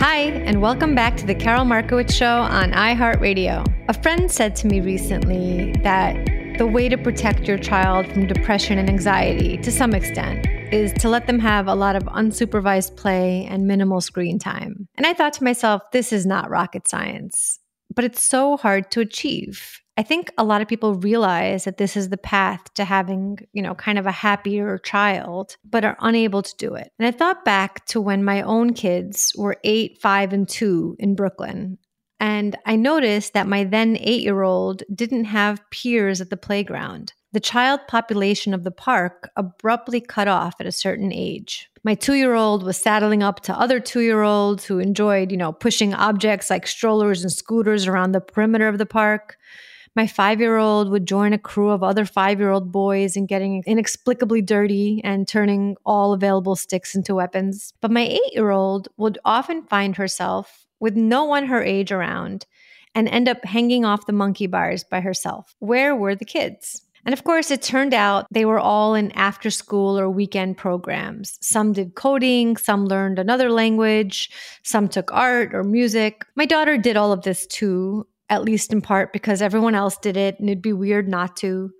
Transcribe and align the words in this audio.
Hi, 0.00 0.26
and 0.46 0.62
welcome 0.62 0.94
back 0.94 1.16
to 1.16 1.26
the 1.26 1.34
Karol 1.34 1.64
Markowicz 1.64 2.12
Show 2.12 2.42
on 2.42 2.70
iHeartRadio. 2.70 3.66
A 3.88 3.92
friend 3.92 4.30
said 4.30 4.54
to 4.56 4.68
me 4.68 4.80
recently 4.80 5.72
that 5.82 6.14
the 6.56 6.68
way 6.68 6.88
to 6.88 6.96
protect 6.96 7.48
your 7.48 7.58
child 7.58 8.06
from 8.06 8.28
depression 8.28 8.78
and 8.78 8.88
anxiety, 8.88 9.56
to 9.58 9.72
some 9.72 9.94
extent, 9.94 10.46
is 10.72 10.92
to 11.00 11.08
let 11.08 11.26
them 11.26 11.40
have 11.40 11.66
a 11.66 11.74
lot 11.74 11.96
of 11.96 12.04
unsupervised 12.04 12.96
play 12.96 13.44
and 13.50 13.66
minimal 13.66 14.00
screen 14.00 14.38
time. 14.38 14.86
And 14.94 15.04
I 15.04 15.14
thought 15.14 15.32
to 15.32 15.44
myself, 15.44 15.82
this 15.90 16.12
is 16.12 16.24
not 16.24 16.48
rocket 16.48 16.86
science, 16.86 17.58
but 17.92 18.04
it's 18.04 18.22
so 18.22 18.56
hard 18.56 18.92
to 18.92 19.00
achieve. 19.00 19.80
I 19.98 20.04
think 20.04 20.30
a 20.38 20.44
lot 20.44 20.62
of 20.62 20.68
people 20.68 20.94
realize 20.94 21.64
that 21.64 21.76
this 21.76 21.96
is 21.96 22.08
the 22.08 22.16
path 22.16 22.72
to 22.74 22.84
having, 22.84 23.40
you 23.52 23.60
know, 23.60 23.74
kind 23.74 23.98
of 23.98 24.06
a 24.06 24.12
happier 24.12 24.78
child, 24.78 25.56
but 25.68 25.84
are 25.84 25.96
unable 25.98 26.40
to 26.40 26.56
do 26.56 26.76
it. 26.76 26.92
And 27.00 27.08
I 27.08 27.10
thought 27.10 27.44
back 27.44 27.84
to 27.86 28.00
when 28.00 28.22
my 28.22 28.42
own 28.42 28.74
kids 28.74 29.32
were 29.36 29.56
eight, 29.64 29.98
five, 30.00 30.32
and 30.32 30.48
two 30.48 30.94
in 31.00 31.16
Brooklyn. 31.16 31.78
And 32.20 32.56
I 32.64 32.76
noticed 32.76 33.32
that 33.32 33.48
my 33.48 33.64
then 33.64 33.96
eight 33.98 34.22
year 34.22 34.42
old 34.42 34.84
didn't 34.94 35.24
have 35.24 35.68
peers 35.72 36.20
at 36.20 36.30
the 36.30 36.36
playground. 36.36 37.12
The 37.32 37.40
child 37.40 37.80
population 37.88 38.54
of 38.54 38.62
the 38.62 38.70
park 38.70 39.30
abruptly 39.34 40.00
cut 40.00 40.28
off 40.28 40.54
at 40.60 40.66
a 40.66 40.72
certain 40.72 41.12
age. 41.12 41.68
My 41.82 41.96
two 41.96 42.14
year 42.14 42.34
old 42.34 42.62
was 42.62 42.76
saddling 42.76 43.24
up 43.24 43.40
to 43.40 43.58
other 43.58 43.80
two 43.80 44.00
year 44.00 44.22
olds 44.22 44.64
who 44.64 44.78
enjoyed, 44.78 45.32
you 45.32 45.36
know, 45.36 45.52
pushing 45.52 45.92
objects 45.92 46.50
like 46.50 46.68
strollers 46.68 47.22
and 47.22 47.32
scooters 47.32 47.88
around 47.88 48.12
the 48.12 48.20
perimeter 48.20 48.68
of 48.68 48.78
the 48.78 48.86
park 48.86 49.36
my 49.98 50.06
five 50.06 50.38
year 50.38 50.58
old 50.58 50.90
would 50.90 51.06
join 51.06 51.32
a 51.32 51.38
crew 51.38 51.70
of 51.70 51.82
other 51.82 52.04
five 52.04 52.38
year 52.38 52.50
old 52.50 52.70
boys 52.70 53.16
and 53.16 53.26
getting 53.26 53.64
inexplicably 53.66 54.40
dirty 54.40 55.00
and 55.02 55.26
turning 55.26 55.76
all 55.84 56.12
available 56.12 56.54
sticks 56.54 56.94
into 56.94 57.16
weapons. 57.16 57.72
But 57.80 57.90
my 57.90 58.02
eight 58.02 58.32
year 58.32 58.50
old 58.50 58.86
would 58.96 59.18
often 59.24 59.64
find 59.64 59.96
herself 59.96 60.68
with 60.78 60.94
no 60.94 61.24
one 61.24 61.46
her 61.46 61.64
age 61.64 61.90
around 61.90 62.46
and 62.94 63.08
end 63.08 63.28
up 63.28 63.44
hanging 63.44 63.84
off 63.84 64.06
the 64.06 64.12
monkey 64.12 64.46
bars 64.46 64.84
by 64.84 65.00
herself. 65.00 65.56
Where 65.58 65.96
were 65.96 66.14
the 66.14 66.24
kids? 66.24 66.80
And 67.04 67.12
of 67.12 67.24
course, 67.24 67.50
it 67.50 67.62
turned 67.62 67.94
out 67.94 68.26
they 68.30 68.44
were 68.44 68.60
all 68.60 68.94
in 68.94 69.10
after 69.12 69.50
school 69.50 69.98
or 69.98 70.08
weekend 70.08 70.58
programs. 70.58 71.38
Some 71.40 71.72
did 71.72 71.96
coding, 71.96 72.56
some 72.56 72.86
learned 72.86 73.18
another 73.18 73.50
language, 73.50 74.30
some 74.62 74.86
took 74.86 75.12
art 75.12 75.56
or 75.56 75.64
music. 75.64 76.24
My 76.36 76.46
daughter 76.46 76.76
did 76.76 76.96
all 76.96 77.10
of 77.10 77.22
this 77.22 77.48
too, 77.48 78.06
at 78.30 78.44
least 78.44 78.72
in 78.72 78.80
part 78.80 79.12
because 79.12 79.42
everyone 79.42 79.74
else 79.74 79.96
did 79.96 80.16
it 80.16 80.38
and 80.38 80.48
it'd 80.48 80.62
be 80.62 80.72
weird 80.72 81.08
not 81.08 81.36
to. 81.38 81.70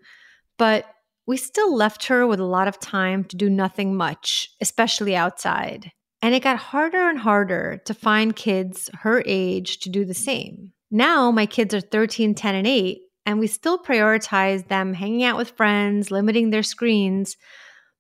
But 0.57 0.87
we 1.27 1.37
still 1.37 1.75
left 1.75 2.07
her 2.07 2.27
with 2.27 2.41
a 2.41 2.45
lot 2.45 2.69
of 2.69 2.81
time 2.81 3.25
to 3.25 3.37
do 3.37 3.51
nothing 3.51 3.95
much, 3.95 4.49
especially 4.61 5.15
outside. 5.15 5.91
And 6.23 6.35
it 6.35 6.43
got 6.43 6.57
harder 6.59 7.09
and 7.09 7.19
harder 7.19 7.81
to 7.85 7.95
find 7.95 8.35
kids 8.35 8.91
her 9.03 9.23
age 9.27 9.79
to 9.81 9.91
do 9.91 10.05
the 10.05 10.15
same. 10.15 10.73
Now 10.91 11.31
my 11.31 11.47
kids 11.47 11.75
are 11.75 11.81
13, 11.81 12.35
10, 12.35 12.55
and 12.55 12.67
8, 12.67 12.99
and 13.27 13.39
we 13.39 13.47
still 13.47 13.79
prioritize 13.79 14.69
them 14.69 14.95
hanging 14.95 15.23
out 15.23 15.37
with 15.37 15.51
friends, 15.51 16.11
limiting 16.11 16.51
their 16.51 16.63
screens. 16.63 17.37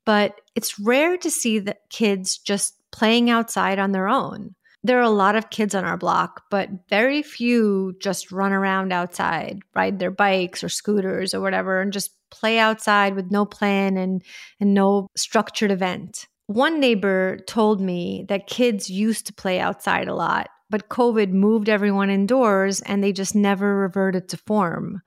But 0.06 0.41
it's 0.56 0.80
rare 0.80 1.19
to 1.19 1.30
see 1.30 1.59
the 1.59 1.76
kids 1.91 2.38
just 2.38 2.75
playing 2.91 3.28
outside 3.28 3.78
on 3.78 3.92
their 3.92 4.09
own 4.09 4.54
there 4.88 4.99
are 4.99 5.03
a 5.03 5.10
lot 5.10 5.37
of 5.37 5.50
kids 5.50 5.75
on 5.75 5.84
our 5.84 5.99
block, 5.99 6.44
but 6.50 6.71
very 6.88 7.22
few 7.22 7.94
just 8.00 8.32
run 8.32 8.53
around 8.53 8.93
outside, 8.93 9.60
ride 9.75 9.99
their 9.99 10.10
bikes 10.10 10.65
or 10.65 10.69
scooters 10.69 11.34
or 11.34 11.41
whatever, 11.41 11.81
and 11.81 11.93
just 11.93 12.12
play 12.31 12.59
outside 12.59 13.15
with 13.15 13.31
no 13.31 13.44
plan 13.44 13.97
and, 13.97 14.22
and 14.60 14.72
no 14.72 15.09
structured 15.16 15.71
event. 15.71 16.27
One 16.47 16.81
neighbor 16.81 17.38
told 17.47 17.81
me 17.81 18.25
that 18.28 18.47
kids 18.47 18.88
used 18.88 19.27
to 19.27 19.34
play 19.34 19.60
outside 19.60 20.09
a 20.09 20.15
lot, 20.15 20.48
but 20.71 20.88
COVID 20.88 21.31
moved 21.31 21.69
everyone 21.69 22.09
indoors 22.09 22.81
and 22.81 23.04
they 23.04 23.12
just 23.12 23.34
never 23.34 23.77
reverted 23.77 24.31
to 24.31 24.38
form. 24.38 25.03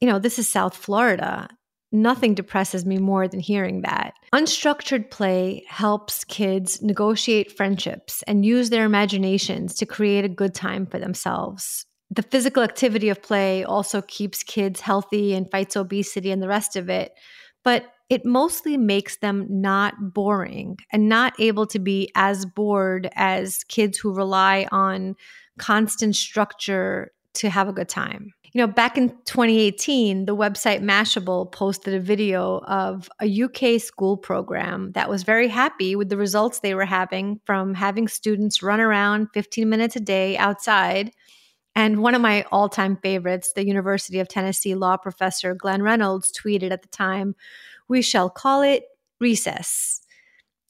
You 0.00 0.08
know, 0.08 0.18
this 0.18 0.38
is 0.38 0.46
South 0.46 0.76
Florida. 0.76 1.48
Nothing 1.92 2.34
depresses 2.34 2.84
me 2.84 2.98
more 2.98 3.28
than 3.28 3.40
hearing 3.40 3.82
that. 3.82 4.14
Unstructured 4.32 5.10
play 5.10 5.64
helps 5.68 6.24
kids 6.24 6.82
negotiate 6.82 7.56
friendships 7.56 8.22
and 8.26 8.44
use 8.44 8.70
their 8.70 8.84
imaginations 8.84 9.74
to 9.76 9.86
create 9.86 10.24
a 10.24 10.28
good 10.28 10.54
time 10.54 10.86
for 10.86 10.98
themselves. 10.98 11.86
The 12.10 12.22
physical 12.22 12.62
activity 12.62 13.08
of 13.08 13.22
play 13.22 13.64
also 13.64 14.02
keeps 14.02 14.42
kids 14.42 14.80
healthy 14.80 15.34
and 15.34 15.50
fights 15.50 15.76
obesity 15.76 16.30
and 16.30 16.42
the 16.42 16.48
rest 16.48 16.76
of 16.76 16.88
it, 16.88 17.12
but 17.64 17.92
it 18.08 18.24
mostly 18.24 18.76
makes 18.76 19.16
them 19.16 19.46
not 19.48 20.12
boring 20.14 20.78
and 20.92 21.08
not 21.08 21.34
able 21.40 21.66
to 21.66 21.78
be 21.78 22.12
as 22.14 22.46
bored 22.46 23.10
as 23.14 23.64
kids 23.64 23.98
who 23.98 24.14
rely 24.14 24.68
on 24.70 25.16
constant 25.58 26.14
structure 26.14 27.10
to 27.34 27.50
have 27.50 27.68
a 27.68 27.72
good 27.72 27.88
time. 27.88 28.32
You 28.56 28.62
know, 28.62 28.72
back 28.72 28.96
in 28.96 29.10
2018, 29.26 30.24
the 30.24 30.34
website 30.34 30.80
Mashable 30.80 31.52
posted 31.52 31.92
a 31.92 32.00
video 32.00 32.60
of 32.60 33.06
a 33.20 33.42
UK 33.42 33.78
school 33.78 34.16
program 34.16 34.92
that 34.92 35.10
was 35.10 35.24
very 35.24 35.48
happy 35.48 35.94
with 35.94 36.08
the 36.08 36.16
results 36.16 36.60
they 36.60 36.74
were 36.74 36.86
having 36.86 37.38
from 37.44 37.74
having 37.74 38.08
students 38.08 38.62
run 38.62 38.80
around 38.80 39.28
15 39.34 39.68
minutes 39.68 39.96
a 39.96 40.00
day 40.00 40.38
outside. 40.38 41.10
And 41.74 42.00
one 42.00 42.14
of 42.14 42.22
my 42.22 42.46
all 42.50 42.70
time 42.70 42.96
favorites, 42.96 43.52
the 43.52 43.66
University 43.66 44.20
of 44.20 44.28
Tennessee 44.28 44.74
law 44.74 44.96
professor 44.96 45.54
Glenn 45.54 45.82
Reynolds 45.82 46.32
tweeted 46.32 46.70
at 46.70 46.80
the 46.80 46.88
time, 46.88 47.34
We 47.88 48.00
shall 48.00 48.30
call 48.30 48.62
it 48.62 48.84
recess. 49.20 50.00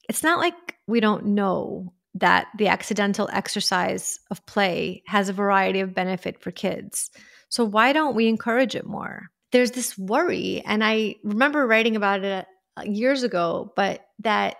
It's 0.08 0.24
not 0.24 0.40
like 0.40 0.74
we 0.88 0.98
don't 0.98 1.24
know 1.24 1.92
that 2.14 2.48
the 2.58 2.66
accidental 2.66 3.28
exercise 3.32 4.18
of 4.32 4.44
play 4.44 5.04
has 5.06 5.28
a 5.28 5.32
variety 5.32 5.78
of 5.78 5.94
benefit 5.94 6.40
for 6.42 6.50
kids. 6.50 7.12
So 7.48 7.64
why 7.64 7.92
don't 7.92 8.16
we 8.16 8.28
encourage 8.28 8.74
it 8.74 8.86
more? 8.86 9.28
There's 9.52 9.70
this 9.70 9.96
worry, 9.96 10.62
and 10.66 10.82
I 10.84 11.16
remember 11.22 11.66
writing 11.66 11.96
about 11.96 12.24
it 12.24 12.46
uh, 12.76 12.82
years 12.82 13.22
ago, 13.22 13.72
but 13.76 14.04
that 14.20 14.56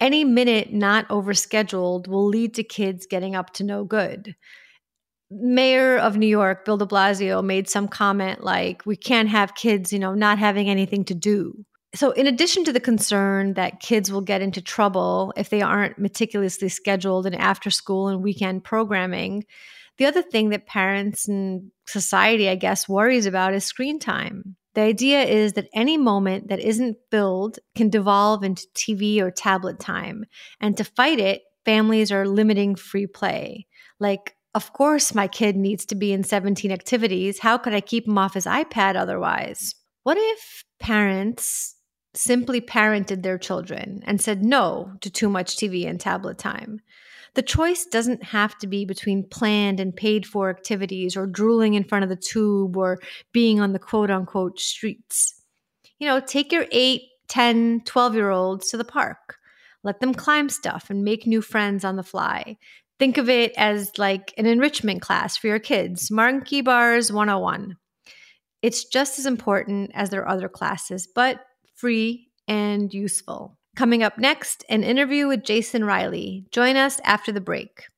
any 0.00 0.24
minute 0.24 0.72
not 0.72 1.08
overscheduled 1.08 2.08
will 2.08 2.26
lead 2.26 2.54
to 2.54 2.64
kids 2.64 3.06
getting 3.06 3.34
up 3.34 3.54
to 3.54 3.64
no 3.64 3.84
good. 3.84 4.34
mayor 5.30 5.96
of 5.98 6.16
New 6.16 6.26
York, 6.26 6.64
Bill 6.64 6.76
de 6.76 6.86
Blasio, 6.86 7.44
made 7.44 7.68
some 7.68 7.88
comment 7.88 8.44
like, 8.44 8.84
we 8.86 8.96
can't 8.96 9.28
have 9.28 9.54
kids, 9.54 9.92
you 9.92 9.98
know, 9.98 10.14
not 10.14 10.38
having 10.38 10.68
anything 10.68 11.04
to 11.06 11.14
do. 11.14 11.64
So, 11.94 12.10
in 12.10 12.26
addition 12.26 12.64
to 12.64 12.72
the 12.72 12.80
concern 12.80 13.54
that 13.54 13.80
kids 13.80 14.12
will 14.12 14.20
get 14.20 14.42
into 14.42 14.60
trouble 14.60 15.32
if 15.36 15.48
they 15.48 15.62
aren't 15.62 15.98
meticulously 15.98 16.68
scheduled 16.68 17.26
in 17.26 17.34
after 17.34 17.70
school 17.70 18.08
and 18.08 18.22
weekend 18.22 18.64
programming, 18.64 19.44
the 19.98 20.06
other 20.06 20.22
thing 20.22 20.50
that 20.50 20.66
parents 20.66 21.28
and 21.28 21.70
society, 21.86 22.48
I 22.48 22.54
guess, 22.54 22.88
worries 22.88 23.26
about 23.26 23.54
is 23.54 23.64
screen 23.64 23.98
time. 23.98 24.56
The 24.74 24.82
idea 24.82 25.22
is 25.22 25.54
that 25.54 25.68
any 25.72 25.96
moment 25.96 26.48
that 26.48 26.60
isn't 26.60 26.98
filled 27.10 27.58
can 27.74 27.88
devolve 27.88 28.44
into 28.44 28.66
TV 28.74 29.20
or 29.20 29.30
tablet 29.30 29.80
time. 29.80 30.26
And 30.60 30.76
to 30.76 30.84
fight 30.84 31.18
it, 31.18 31.42
families 31.64 32.12
are 32.12 32.26
limiting 32.26 32.74
free 32.74 33.06
play. 33.06 33.66
Like, 33.98 34.36
of 34.54 34.74
course, 34.74 35.14
my 35.14 35.28
kid 35.28 35.56
needs 35.56 35.86
to 35.86 35.94
be 35.94 36.12
in 36.12 36.24
17 36.24 36.70
activities. 36.70 37.38
How 37.38 37.56
could 37.56 37.72
I 37.72 37.80
keep 37.80 38.06
him 38.06 38.18
off 38.18 38.34
his 38.34 38.44
iPad 38.44 38.96
otherwise? 38.96 39.74
What 40.02 40.18
if 40.20 40.64
parents 40.78 41.74
simply 42.14 42.60
parented 42.60 43.22
their 43.22 43.38
children 43.38 44.02
and 44.06 44.20
said 44.20 44.44
no 44.44 44.92
to 45.00 45.10
too 45.10 45.28
much 45.28 45.56
TV 45.56 45.88
and 45.88 45.98
tablet 45.98 46.38
time? 46.38 46.80
The 47.36 47.42
choice 47.42 47.84
doesn't 47.84 48.22
have 48.24 48.56
to 48.60 48.66
be 48.66 48.86
between 48.86 49.28
planned 49.28 49.78
and 49.78 49.94
paid 49.94 50.24
for 50.24 50.48
activities 50.48 51.18
or 51.18 51.26
drooling 51.26 51.74
in 51.74 51.84
front 51.84 52.02
of 52.02 52.08
the 52.08 52.16
tube 52.16 52.78
or 52.78 52.98
being 53.30 53.60
on 53.60 53.74
the 53.74 53.78
quote 53.78 54.10
unquote 54.10 54.58
streets. 54.58 55.42
You 55.98 56.08
know, 56.08 56.18
take 56.18 56.50
your 56.50 56.64
8, 56.72 57.02
10, 57.28 57.82
12 57.84 58.14
year 58.14 58.30
olds 58.30 58.70
to 58.70 58.78
the 58.78 58.84
park. 58.84 59.36
Let 59.84 60.00
them 60.00 60.14
climb 60.14 60.48
stuff 60.48 60.88
and 60.88 61.04
make 61.04 61.26
new 61.26 61.42
friends 61.42 61.84
on 61.84 61.96
the 61.96 62.02
fly. 62.02 62.56
Think 62.98 63.18
of 63.18 63.28
it 63.28 63.52
as 63.58 63.98
like 63.98 64.32
an 64.38 64.46
enrichment 64.46 65.02
class 65.02 65.36
for 65.36 65.48
your 65.48 65.58
kids, 65.58 66.10
Monkey 66.10 66.62
Bars 66.62 67.12
101. 67.12 67.76
It's 68.62 68.84
just 68.84 69.18
as 69.18 69.26
important 69.26 69.90
as 69.92 70.08
their 70.08 70.26
other 70.26 70.48
classes, 70.48 71.06
but 71.06 71.40
free 71.74 72.30
and 72.48 72.94
useful. 72.94 73.58
Coming 73.76 74.02
up 74.02 74.16
next, 74.16 74.64
an 74.70 74.82
interview 74.82 75.28
with 75.28 75.44
Jason 75.44 75.84
Riley. 75.84 76.46
Join 76.50 76.76
us 76.76 76.98
after 77.04 77.30
the 77.30 77.42
break. 77.42 77.88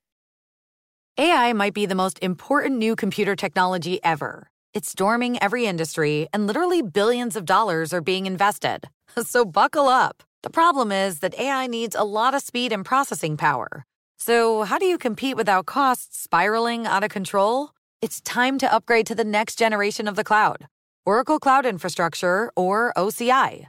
AI 1.16 1.52
might 1.52 1.72
be 1.72 1.86
the 1.86 1.94
most 1.94 2.18
important 2.20 2.78
new 2.78 2.96
computer 2.96 3.36
technology 3.36 4.02
ever. 4.02 4.50
It's 4.74 4.90
storming 4.90 5.40
every 5.40 5.66
industry, 5.66 6.26
and 6.32 6.48
literally 6.48 6.82
billions 6.82 7.36
of 7.36 7.44
dollars 7.44 7.92
are 7.92 8.00
being 8.00 8.26
invested. 8.26 8.88
So 9.22 9.44
buckle 9.44 9.88
up. 9.88 10.22
The 10.42 10.50
problem 10.50 10.92
is 10.92 11.20
that 11.20 11.38
AI 11.38 11.66
needs 11.66 11.96
a 11.96 12.04
lot 12.04 12.34
of 12.34 12.42
speed 12.42 12.72
and 12.72 12.84
processing 12.84 13.36
power. 13.36 13.84
So, 14.18 14.62
how 14.62 14.78
do 14.78 14.84
you 14.84 14.98
compete 14.98 15.36
without 15.36 15.66
costs 15.66 16.20
spiraling 16.20 16.86
out 16.86 17.02
of 17.02 17.10
control? 17.10 17.70
It's 18.00 18.20
time 18.20 18.58
to 18.58 18.72
upgrade 18.72 19.06
to 19.06 19.16
the 19.16 19.24
next 19.24 19.58
generation 19.58 20.06
of 20.06 20.14
the 20.14 20.24
cloud 20.24 20.66
Oracle 21.06 21.38
Cloud 21.40 21.66
Infrastructure, 21.66 22.52
or 22.54 22.92
OCI. 22.96 23.68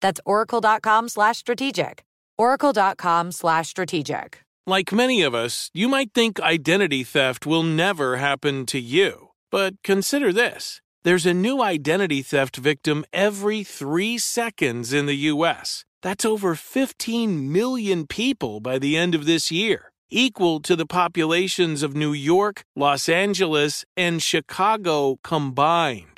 That's 0.00 0.20
oracle.com 0.24 1.08
slash 1.08 1.38
strategic. 1.38 2.04
Oracle.com 2.36 3.32
slash 3.32 3.68
strategic. 3.68 4.40
Like 4.66 4.92
many 4.92 5.22
of 5.22 5.34
us, 5.34 5.70
you 5.72 5.88
might 5.88 6.12
think 6.12 6.40
identity 6.40 7.02
theft 7.02 7.46
will 7.46 7.62
never 7.62 8.16
happen 8.18 8.66
to 8.66 8.78
you. 8.78 9.30
But 9.50 9.82
consider 9.82 10.32
this 10.32 10.82
there's 11.04 11.26
a 11.26 11.32
new 11.32 11.62
identity 11.62 12.22
theft 12.22 12.56
victim 12.56 13.04
every 13.12 13.64
three 13.64 14.18
seconds 14.18 14.92
in 14.92 15.06
the 15.06 15.30
U.S. 15.32 15.84
That's 16.02 16.24
over 16.24 16.54
15 16.54 17.50
million 17.50 18.06
people 18.06 18.60
by 18.60 18.78
the 18.78 18.96
end 18.96 19.14
of 19.14 19.24
this 19.24 19.50
year, 19.50 19.90
equal 20.10 20.60
to 20.60 20.76
the 20.76 20.86
populations 20.86 21.82
of 21.82 21.96
New 21.96 22.12
York, 22.12 22.62
Los 22.76 23.08
Angeles, 23.08 23.84
and 23.96 24.22
Chicago 24.22 25.18
combined. 25.24 26.17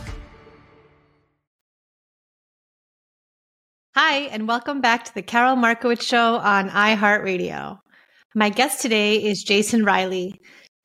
Hi, 3.93 4.19
and 4.31 4.47
welcome 4.47 4.79
back 4.79 5.03
to 5.03 5.13
the 5.13 5.21
Karol 5.21 5.57
Markowicz 5.57 6.01
Show 6.01 6.35
on 6.37 6.69
iHeartRadio. 6.69 7.77
My 8.33 8.47
guest 8.47 8.81
today 8.81 9.21
is 9.21 9.43
Jason 9.43 9.83
Riley. 9.83 10.39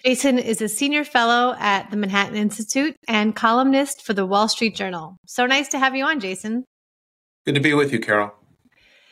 Jason 0.05 0.41
is 0.41 0.61
a 0.61 0.69
senior 0.69 1.05
fellow 1.05 1.55
at 1.57 1.89
the 1.93 1.97
Manhattan 1.97 2.35
Institute 2.35 2.97
and 3.07 3.37
columnist 3.37 4.05
for 4.05 4.13
the 4.13 4.27
Wall 4.27 4.49
Street 4.49 4.75
Journal. 4.75 5.19
So 5.25 5.47
nice 5.47 5.69
to 5.69 5.79
have 5.79 5.95
you 5.95 6.05
on, 6.05 6.19
Jason. 6.19 6.65
Good 7.45 7.55
to 7.55 7.61
be 7.61 7.75
with 7.75 7.93
you, 7.93 8.01
Karol. 8.01 8.33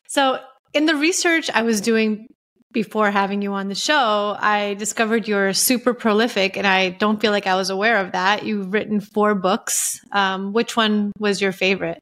So, 0.08 0.40
in 0.72 0.86
the 0.86 0.96
research 0.96 1.48
I 1.54 1.62
was 1.62 1.80
doing 1.80 2.26
before 2.72 3.12
having 3.12 3.42
you 3.42 3.52
on 3.52 3.68
the 3.68 3.76
show, 3.76 4.36
I 4.36 4.74
discovered 4.74 5.28
you're 5.28 5.52
super 5.52 5.94
prolific, 5.94 6.56
and 6.56 6.66
I 6.66 6.90
don't 6.90 7.20
feel 7.20 7.30
like 7.30 7.46
I 7.46 7.54
was 7.54 7.70
aware 7.70 7.98
of 7.98 8.10
that. 8.10 8.44
You've 8.44 8.72
written 8.72 8.98
four 8.98 9.36
books. 9.36 10.00
Um, 10.10 10.52
which 10.52 10.76
one 10.76 11.12
was 11.20 11.40
your 11.40 11.52
favorite? 11.52 12.00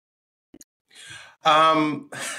Um, 1.45 2.09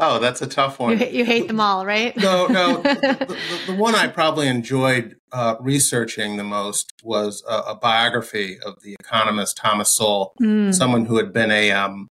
oh, 0.00 0.18
that's 0.20 0.42
a 0.42 0.46
tough 0.46 0.80
one. 0.80 0.98
You, 0.98 1.06
you 1.06 1.24
hate 1.24 1.46
them 1.46 1.60
all, 1.60 1.86
right? 1.86 2.16
no, 2.16 2.46
no. 2.48 2.82
the, 2.82 3.38
the, 3.66 3.72
the, 3.72 3.74
one 3.78 3.94
I 3.94 4.08
probably 4.08 4.48
enjoyed 4.48 5.16
uh, 5.30 5.54
researching 5.60 6.36
the 6.36 6.44
most 6.44 6.92
was 7.04 7.44
a, 7.48 7.58
a, 7.58 7.74
biography 7.76 8.58
of 8.58 8.82
the 8.82 8.96
economist 8.98 9.56
Thomas 9.56 9.90
Sowell, 9.90 10.34
mm. 10.40 10.74
someone 10.74 11.04
who 11.04 11.16
had 11.16 11.32
been 11.32 11.52
a 11.52 11.70
um, 11.70 12.08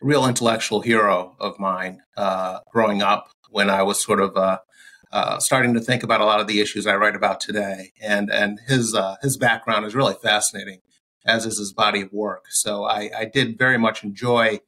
real 0.00 0.26
intellectual 0.26 0.82
hero 0.82 1.36
of 1.40 1.58
mine 1.58 2.02
uh, 2.16 2.60
growing 2.70 3.02
up 3.02 3.30
when 3.50 3.70
I 3.70 3.82
was 3.82 4.02
sort 4.02 4.20
of 4.20 4.36
uh, 4.36 4.58
uh, 5.10 5.40
starting 5.40 5.74
to 5.74 5.80
think 5.80 6.02
about 6.02 6.20
a 6.20 6.24
lot 6.24 6.40
of 6.40 6.46
the 6.46 6.60
issues 6.60 6.86
I 6.86 6.94
write 6.96 7.16
about 7.16 7.40
today. 7.40 7.92
And 8.00 8.30
and 8.30 8.60
his 8.68 8.94
uh, 8.94 9.16
his 9.22 9.36
background 9.36 9.84
is 9.84 9.94
really 9.94 10.14
fascinating 10.22 10.80
as 11.26 11.46
is 11.46 11.58
his 11.58 11.72
body 11.72 12.02
of 12.02 12.12
work. 12.12 12.46
So 12.50 12.84
I, 12.84 13.10
I 13.16 13.24
did 13.24 13.58
very 13.58 13.78
much 13.78 14.02
enjoy 14.04 14.60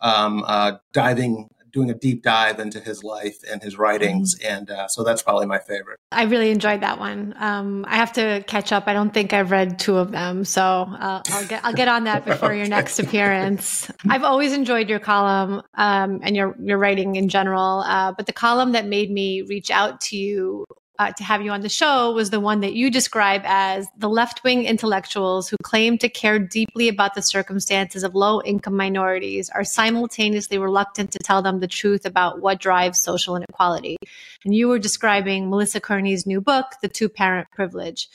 um, 0.00 0.44
uh, 0.46 0.78
diving, 0.92 1.48
doing 1.72 1.90
a 1.90 1.94
deep 1.94 2.22
dive 2.22 2.58
into 2.58 2.80
his 2.80 3.04
life 3.04 3.36
and 3.48 3.62
his 3.62 3.78
writings, 3.78 4.34
mm-hmm. 4.38 4.54
and 4.54 4.70
uh, 4.70 4.88
so 4.88 5.04
that's 5.04 5.22
probably 5.22 5.46
my 5.46 5.58
favorite. 5.58 5.98
I 6.10 6.24
really 6.24 6.50
enjoyed 6.50 6.80
that 6.80 6.98
one. 6.98 7.34
Um, 7.38 7.84
I 7.86 7.96
have 7.96 8.12
to 8.14 8.42
catch 8.46 8.72
up. 8.72 8.84
I 8.86 8.92
don't 8.92 9.12
think 9.12 9.32
I've 9.32 9.50
read 9.50 9.78
two 9.78 9.96
of 9.96 10.10
them, 10.10 10.44
so 10.44 10.62
uh, 10.62 11.22
I'll 11.30 11.46
get 11.46 11.64
I'll 11.64 11.74
get 11.74 11.88
on 11.88 12.04
that 12.04 12.24
before 12.26 12.50
okay. 12.50 12.58
your 12.58 12.68
next 12.68 12.98
appearance. 12.98 13.90
I've 14.08 14.24
always 14.24 14.52
enjoyed 14.52 14.88
your 14.88 15.00
column 15.00 15.62
um, 15.74 16.20
and 16.22 16.34
your 16.34 16.56
your 16.60 16.78
writing 16.78 17.16
in 17.16 17.28
general, 17.28 17.80
uh, 17.80 18.12
but 18.12 18.26
the 18.26 18.32
column 18.32 18.72
that 18.72 18.86
made 18.86 19.10
me 19.10 19.42
reach 19.42 19.70
out 19.70 20.00
to 20.02 20.16
you 20.16 20.64
uh, 21.00 21.10
to 21.12 21.24
have 21.24 21.40
you 21.40 21.50
on 21.50 21.62
the 21.62 21.68
show 21.70 22.12
was 22.12 22.28
the 22.28 22.38
one 22.38 22.60
that 22.60 22.74
you 22.74 22.90
describe 22.90 23.40
as 23.46 23.88
the 23.96 24.08
left 24.08 24.44
wing 24.44 24.66
intellectuals 24.66 25.48
who 25.48 25.56
claim 25.62 25.96
to 25.96 26.10
care 26.10 26.38
deeply 26.38 26.88
about 26.88 27.14
the 27.14 27.22
circumstances 27.22 28.04
of 28.04 28.14
low 28.14 28.42
income 28.42 28.76
minorities 28.76 29.48
are 29.48 29.64
simultaneously 29.64 30.58
reluctant 30.58 31.10
to 31.10 31.18
tell 31.18 31.40
them 31.40 31.60
the 31.60 31.66
truth 31.66 32.04
about 32.04 32.42
what 32.42 32.60
drives 32.60 33.00
social 33.00 33.34
inequality. 33.34 33.96
And 34.44 34.54
you 34.54 34.68
were 34.68 34.78
describing 34.78 35.48
Melissa 35.48 35.80
Kearney's 35.80 36.26
new 36.26 36.42
book, 36.42 36.66
The 36.82 36.88
Two 36.88 37.08
Parent 37.08 37.48
Privilege. 37.50 38.10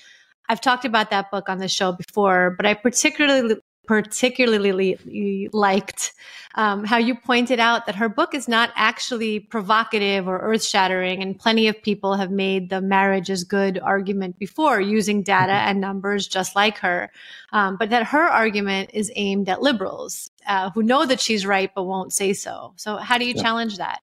I've 0.47 0.61
talked 0.61 0.85
about 0.85 1.09
that 1.09 1.31
book 1.31 1.49
on 1.49 1.57
the 1.57 1.67
show 1.67 1.91
before, 1.93 2.51
but 2.51 2.67
I 2.67 2.75
particularly 2.75 3.55
particularly 3.87 5.49
liked 5.53 6.13
um, 6.55 6.85
how 6.85 6.97
you 6.97 7.15
pointed 7.15 7.59
out 7.59 7.85
that 7.85 7.95
her 7.95 8.07
book 8.07 8.33
is 8.33 8.47
not 8.47 8.71
actually 8.75 9.39
provocative 9.39 10.27
or 10.27 10.39
earth 10.39 10.63
shattering. 10.63 11.21
And 11.21 11.37
plenty 11.37 11.67
of 11.67 11.81
people 11.81 12.15
have 12.15 12.31
made 12.31 12.69
the 12.69 12.81
marriage 12.81 13.29
is 13.29 13.43
good 13.43 13.77
argument 13.79 14.39
before 14.39 14.79
using 14.79 15.21
data 15.21 15.51
mm-hmm. 15.51 15.69
and 15.69 15.81
numbers 15.81 16.27
just 16.27 16.55
like 16.55 16.77
her. 16.77 17.11
Um, 17.51 17.75
but 17.77 17.89
that 17.89 18.07
her 18.07 18.23
argument 18.23 18.91
is 18.93 19.11
aimed 19.15 19.49
at 19.49 19.61
liberals 19.61 20.31
uh, 20.47 20.69
who 20.71 20.81
know 20.81 21.05
that 21.05 21.19
she's 21.19 21.45
right 21.45 21.69
but 21.75 21.83
won't 21.83 22.13
say 22.13 22.33
so. 22.33 22.73
So, 22.77 22.97
how 22.97 23.17
do 23.17 23.25
you 23.25 23.33
yeah. 23.35 23.41
challenge 23.41 23.77
that? 23.77 23.99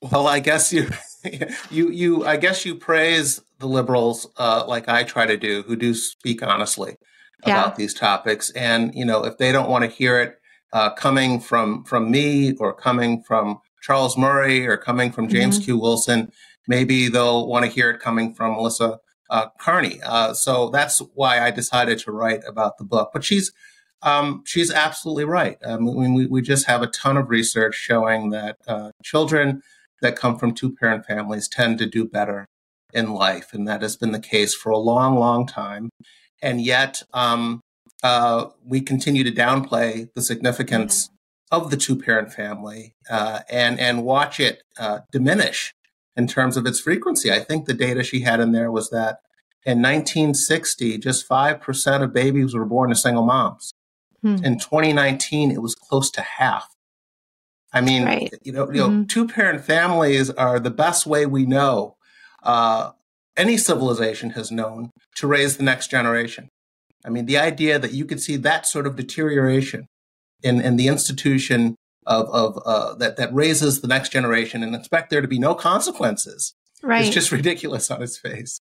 Well, 0.00 0.28
I 0.28 0.38
guess 0.38 0.72
you, 0.72 0.88
you, 1.70 1.90
you, 1.90 2.24
I 2.24 2.36
guess 2.36 2.64
you 2.64 2.76
praise 2.76 3.42
the 3.58 3.66
liberals 3.66 4.28
uh, 4.38 4.64
like 4.66 4.88
I 4.88 5.02
try 5.02 5.26
to 5.26 5.36
do, 5.36 5.62
who 5.62 5.76
do 5.76 5.92
speak 5.92 6.42
honestly 6.42 6.96
yeah. 7.46 7.60
about 7.60 7.76
these 7.76 7.94
topics. 7.94 8.50
And, 8.50 8.94
you 8.94 9.04
know, 9.04 9.24
if 9.24 9.38
they 9.38 9.52
don't 9.52 9.70
want 9.70 9.84
to 9.84 9.90
hear 9.90 10.20
it 10.20 10.36
uh, 10.72 10.90
coming 10.90 11.40
from, 11.40 11.84
from 11.84 12.10
me 12.10 12.54
or 12.56 12.72
coming 12.72 13.22
from 13.22 13.60
Charles 13.82 14.16
Murray 14.16 14.66
or 14.66 14.76
coming 14.76 15.10
from 15.10 15.28
James 15.28 15.56
mm-hmm. 15.56 15.64
Q. 15.64 15.78
Wilson, 15.78 16.32
maybe 16.68 17.08
they'll 17.08 17.46
want 17.46 17.64
to 17.64 17.70
hear 17.70 17.90
it 17.90 18.00
coming 18.00 18.34
from 18.34 18.54
Melissa 18.54 18.98
uh, 19.30 19.48
Kearney. 19.58 20.00
Uh, 20.04 20.34
so 20.34 20.70
that's 20.70 21.00
why 21.14 21.40
I 21.40 21.50
decided 21.50 21.98
to 22.00 22.12
write 22.12 22.42
about 22.46 22.78
the 22.78 22.84
book. 22.84 23.10
But 23.12 23.24
she's, 23.24 23.52
um, 24.02 24.42
she's 24.46 24.70
absolutely 24.72 25.24
right. 25.24 25.58
I 25.66 25.76
mean, 25.76 26.14
we, 26.14 26.26
we 26.26 26.42
just 26.42 26.66
have 26.66 26.82
a 26.82 26.88
ton 26.88 27.16
of 27.16 27.30
research 27.30 27.74
showing 27.74 28.30
that 28.30 28.56
uh, 28.66 28.90
children 29.02 29.62
that 30.02 30.16
come 30.16 30.38
from 30.38 30.54
two 30.54 30.74
parent 30.74 31.06
families 31.06 31.48
tend 31.48 31.78
to 31.78 31.86
do 31.86 32.04
better 32.04 32.46
in 32.92 33.12
life. 33.12 33.52
And 33.52 33.68
that 33.68 33.82
has 33.82 33.96
been 33.96 34.12
the 34.12 34.20
case 34.20 34.54
for 34.54 34.70
a 34.70 34.78
long, 34.78 35.16
long 35.16 35.46
time 35.46 35.90
and 36.42 36.60
yet 36.60 37.02
um, 37.12 37.60
uh, 38.02 38.46
we 38.64 38.80
continue 38.80 39.24
to 39.24 39.32
downplay 39.32 40.08
the 40.14 40.22
significance 40.22 41.08
mm-hmm. 41.08 41.62
of 41.62 41.70
the 41.70 41.76
two 41.76 41.96
parent 41.96 42.32
family 42.32 42.94
uh, 43.10 43.40
and 43.50 43.78
and 43.78 44.04
watch 44.04 44.40
it 44.40 44.62
uh, 44.78 45.00
diminish 45.12 45.74
in 46.16 46.26
terms 46.26 46.56
of 46.56 46.66
its 46.66 46.80
frequency. 46.80 47.30
I 47.30 47.40
think 47.40 47.66
the 47.66 47.74
data 47.74 48.02
she 48.02 48.20
had 48.20 48.40
in 48.40 48.52
there 48.52 48.70
was 48.70 48.90
that 48.90 49.20
in 49.64 49.78
1960, 49.82 50.98
just 50.98 51.26
five 51.26 51.60
percent 51.60 52.02
of 52.02 52.12
babies 52.12 52.54
were 52.54 52.64
born 52.64 52.90
to 52.90 52.96
single 52.96 53.24
moms. 53.24 53.74
Hmm. 54.22 54.44
In 54.44 54.58
2019, 54.58 55.50
it 55.50 55.62
was 55.62 55.74
close 55.74 56.10
to 56.12 56.20
half. 56.20 56.68
I 57.72 57.80
mean, 57.80 58.04
right. 58.04 58.34
you 58.42 58.52
know, 58.52 58.70
you 58.70 58.78
know, 58.78 58.88
mm-hmm. 58.88 59.04
two 59.04 59.28
parent 59.28 59.64
families 59.64 60.28
are 60.30 60.58
the 60.58 60.70
best 60.70 61.06
way 61.06 61.24
we 61.24 61.46
know 61.46 61.96
uh, 62.42 62.90
any 63.40 63.56
civilization 63.56 64.30
has 64.30 64.52
known 64.52 64.90
to 65.16 65.26
raise 65.26 65.56
the 65.56 65.62
next 65.62 65.90
generation. 65.90 66.48
I 67.04 67.08
mean, 67.08 67.24
the 67.24 67.38
idea 67.38 67.78
that 67.78 67.92
you 67.92 68.04
could 68.04 68.20
see 68.20 68.36
that 68.36 68.66
sort 68.66 68.86
of 68.86 68.96
deterioration 68.96 69.86
in, 70.42 70.60
in 70.60 70.76
the 70.76 70.88
institution 70.88 71.76
of, 72.06 72.28
of 72.28 72.62
uh, 72.66 72.94
that, 72.96 73.16
that 73.16 73.32
raises 73.32 73.80
the 73.80 73.88
next 73.88 74.10
generation 74.12 74.62
and 74.62 74.74
expect 74.74 75.10
there 75.10 75.22
to 75.22 75.28
be 75.28 75.38
no 75.38 75.54
consequences 75.54 76.54
right. 76.82 77.04
is 77.04 77.10
just 77.10 77.32
ridiculous 77.38 77.90
on 77.90 78.02
its 78.02 78.18
face. 78.18 78.60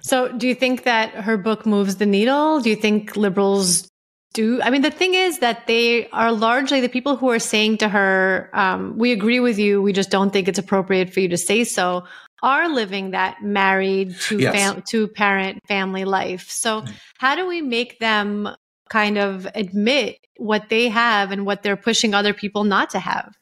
So, 0.00 0.32
do 0.32 0.48
you 0.48 0.54
think 0.56 0.82
that 0.82 1.10
her 1.10 1.36
book 1.36 1.64
moves 1.64 1.96
the 1.96 2.06
needle? 2.06 2.60
Do 2.60 2.70
you 2.70 2.76
think 2.76 3.16
liberals 3.16 3.88
do? 4.34 4.60
I 4.60 4.70
mean, 4.70 4.82
the 4.82 4.90
thing 4.90 5.14
is 5.14 5.38
that 5.38 5.68
they 5.68 6.08
are 6.10 6.32
largely 6.32 6.80
the 6.80 6.88
people 6.88 7.14
who 7.14 7.30
are 7.30 7.38
saying 7.38 7.78
to 7.78 7.88
her, 7.88 8.50
um, 8.52 8.98
We 8.98 9.12
agree 9.12 9.38
with 9.38 9.60
you. 9.60 9.80
We 9.80 9.92
just 9.92 10.10
don't 10.10 10.32
think 10.32 10.48
it's 10.48 10.58
appropriate 10.58 11.12
for 11.12 11.20
you 11.20 11.28
to 11.28 11.38
say 11.38 11.62
so 11.62 12.02
are 12.42 12.68
living 12.68 13.12
that 13.12 13.42
married 13.42 14.18
to 14.20 14.38
yes. 14.38 14.54
fam- 14.54 14.82
to 14.82 15.08
parent 15.08 15.60
family 15.68 16.04
life. 16.04 16.50
So 16.50 16.82
mm. 16.82 16.92
how 17.18 17.36
do 17.36 17.46
we 17.46 17.62
make 17.62 17.98
them 17.98 18.48
kind 18.90 19.16
of 19.16 19.46
admit 19.54 20.18
what 20.36 20.68
they 20.68 20.88
have 20.88 21.30
and 21.30 21.46
what 21.46 21.62
they're 21.62 21.76
pushing 21.76 22.14
other 22.14 22.34
people 22.34 22.64
not 22.64 22.90
to 22.90 22.98
have? 22.98 23.34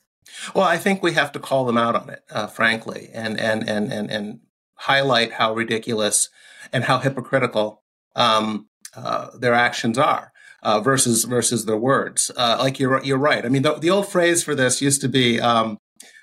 Well, 0.55 0.65
I 0.65 0.77
think 0.77 1.03
we 1.03 1.13
have 1.15 1.33
to 1.33 1.39
call 1.39 1.65
them 1.65 1.79
out 1.79 1.97
on 1.97 2.11
it, 2.11 2.21
uh, 2.31 2.47
frankly, 2.47 3.09
and 3.13 3.39
and 3.41 3.69
and 3.69 3.93
and 3.93 4.11
and 4.11 4.41
highlight 4.75 5.33
how 5.33 5.55
ridiculous 5.55 6.29
and 6.73 6.85
how 6.85 6.99
hypocritical 6.99 7.83
um, 8.15 8.69
uh, 8.95 9.31
their 9.37 9.55
actions 9.55 9.99
are. 9.99 10.33
Uh, 10.63 10.79
versus 10.79 11.25
versus 11.25 11.65
their 11.65 11.79
words, 11.79 12.31
uh, 12.37 12.59
like 12.61 12.79
you're 12.79 13.03
you're 13.03 13.17
right. 13.17 13.47
I 13.47 13.49
mean, 13.49 13.63
the, 13.63 13.77
the 13.77 13.89
old 13.89 14.09
phrase 14.09 14.45
for 14.45 14.55
this 14.55 14.83
used 14.83 15.01
to 15.01 15.09
be 15.09 15.41
um, 15.41 15.79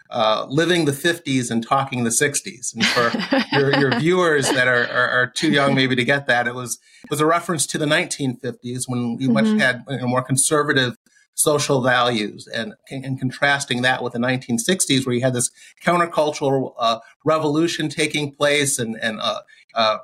uh, 0.10 0.46
living 0.50 0.86
the 0.86 0.92
50s 0.92 1.52
and 1.52 1.66
talking 1.66 2.04
the 2.04 2.10
60s. 2.10 2.74
And 2.74 2.86
for 2.86 3.56
your, 3.56 3.80
your, 3.80 3.92
viewers 4.00 4.50
that 4.50 4.68
are, 4.68 4.88
are, 4.88 5.10
are, 5.10 5.28
too 5.28 5.52
young 5.52 5.76
maybe 5.76 5.96
to 5.96 6.06
get 6.06 6.28
that, 6.28 6.48
it 6.48 6.56
was 6.56 6.80
it 7.04 7.10
was 7.10 7.20
a 7.20 7.26
reference 7.26 7.66
to 7.68 7.78
the 7.78 7.86
1950s 7.86 8.84
when 8.88 9.18
we 9.18 9.26
mm-hmm. 9.26 9.34
much 9.34 9.60
had 9.60 9.84
you 9.90 9.98
know, 9.98 10.08
more 10.08 10.24
conservative 10.24 10.96
social 11.38 11.82
values 11.82 12.48
and, 12.48 12.74
and 12.90 13.20
contrasting 13.20 13.84
that 13.84 14.02
with 14.02 14.14
the 14.14 14.20
1960s 14.20 15.06
where 15.06 15.14
you 15.14 15.22
had 15.22 15.34
this 15.34 15.52
countercultural 15.86 16.74
uh, 16.80 16.98
revolution 17.24 17.90
taking 17.90 18.34
place 18.34 18.80
and, 18.80 18.98
and 19.04 19.20
uh, 19.22 19.42
uh, 19.76 19.98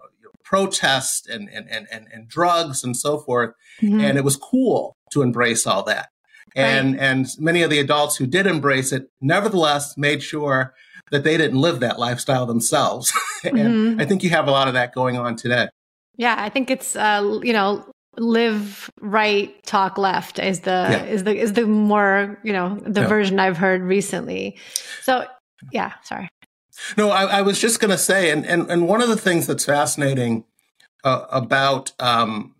protests 0.43 1.27
and, 1.27 1.49
and, 1.49 1.67
and, 1.69 1.87
and, 1.91 2.27
drugs 2.27 2.83
and 2.83 2.95
so 2.95 3.17
forth. 3.17 3.55
Mm-hmm. 3.81 3.99
And 3.99 4.17
it 4.19 4.23
was 4.23 4.37
cool 4.37 4.95
to 5.11 5.23
embrace 5.23 5.65
all 5.65 5.81
that. 5.83 6.09
And, 6.55 6.93
right. 6.93 7.01
and 7.01 7.27
many 7.39 7.61
of 7.63 7.69
the 7.69 7.79
adults 7.79 8.17
who 8.17 8.27
did 8.27 8.45
embrace 8.47 8.91
it, 8.91 9.09
nevertheless, 9.21 9.97
made 9.97 10.21
sure 10.21 10.73
that 11.11 11.23
they 11.23 11.37
didn't 11.37 11.59
live 11.59 11.79
that 11.79 11.99
lifestyle 11.99 12.45
themselves. 12.45 13.11
and 13.43 13.57
mm-hmm. 13.57 14.01
I 14.01 14.05
think 14.05 14.23
you 14.23 14.29
have 14.31 14.47
a 14.47 14.51
lot 14.51 14.67
of 14.67 14.73
that 14.73 14.93
going 14.93 15.17
on 15.17 15.35
today. 15.35 15.67
Yeah, 16.15 16.35
I 16.37 16.49
think 16.49 16.69
it's, 16.69 16.95
uh, 16.95 17.39
you 17.41 17.53
know, 17.53 17.85
live 18.17 18.89
right 19.01 19.63
talk 19.63 19.97
left 19.97 20.39
is 20.39 20.61
the 20.61 20.69
yeah. 20.69 21.03
is 21.05 21.23
the 21.23 21.35
is 21.35 21.53
the 21.53 21.65
more 21.65 22.39
you 22.43 22.53
know 22.53 22.77
the 22.85 23.01
yeah. 23.01 23.07
version 23.07 23.39
i've 23.39 23.57
heard 23.57 23.81
recently 23.81 24.55
so 25.01 25.25
yeah 25.71 25.93
sorry 26.03 26.29
no 26.95 27.09
i, 27.09 27.23
I 27.23 27.41
was 27.41 27.59
just 27.59 27.79
going 27.79 27.89
to 27.89 27.97
say 27.97 28.29
and, 28.29 28.45
and 28.45 28.69
and 28.69 28.87
one 28.87 29.01
of 29.01 29.09
the 29.09 29.17
things 29.17 29.47
that's 29.47 29.65
fascinating 29.65 30.45
uh, 31.03 31.25
about 31.31 31.91
um, 31.99 32.55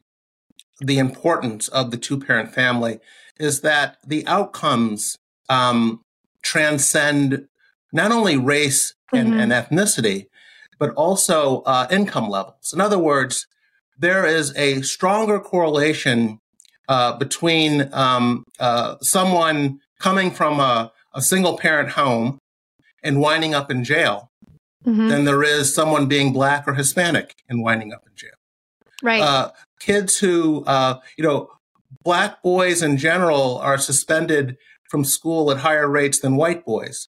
the 0.80 0.98
importance 0.98 1.68
of 1.70 1.92
the 1.92 1.98
two 1.98 2.20
parent 2.20 2.54
family 2.54 3.00
is 3.40 3.62
that 3.62 3.98
the 4.06 4.26
outcomes 4.28 5.18
um, 5.50 6.02
transcend 6.42 7.48
not 7.92 8.12
only 8.12 8.38
race 8.38 8.94
and, 9.14 9.30
mm-hmm. 9.30 9.40
and 9.40 9.52
ethnicity, 9.52 10.28
but 10.80 10.92
also 10.96 11.62
uh, 11.62 11.88
income 11.92 12.30
levels. 12.30 12.74
In 12.74 12.82
other 12.82 13.00
words, 13.00 13.48
there 13.98 14.26
is 14.26 14.56
a 14.58 14.82
stronger 14.82 15.40
correlation 15.40 16.40
uh, 16.90 17.18
between 17.18 17.90
um, 17.94 18.44
uh, 18.60 18.96
someone 19.02 19.80
coming 20.00 20.32
from 20.32 20.60
a, 20.60 20.92
a, 21.14 21.22
single 21.22 21.58
parent 21.58 21.92
home 21.92 22.38
and 23.02 23.22
winding 23.22 23.54
up 23.54 23.72
in 23.72 23.86
jail 23.86 24.30
mm-hmm. 24.86 25.08
than 25.08 25.24
there 25.24 25.44
is 25.44 25.74
someone 25.74 26.08
being 26.08 26.34
black 26.34 26.68
or 26.68 26.74
Hispanic 26.74 27.36
and 27.48 27.64
winding 27.64 27.94
up 27.94 28.02
in 28.06 28.14
jail. 28.16 28.32
Right. 29.02 29.22
Uh, 29.22 29.52
kids 29.80 30.18
who, 30.18 30.66
uh, 30.66 31.00
you 31.18 31.24
know, 31.24 31.50
black 32.04 32.44
boys 32.44 32.82
in 32.82 32.98
general 32.98 33.58
are 33.58 33.78
suspended 33.78 34.58
from 34.90 35.04
school 35.04 35.50
at 35.52 35.58
higher 35.58 35.90
rates 35.90 36.20
than 36.20 36.36
white 36.36 36.66
boys. 36.66 37.08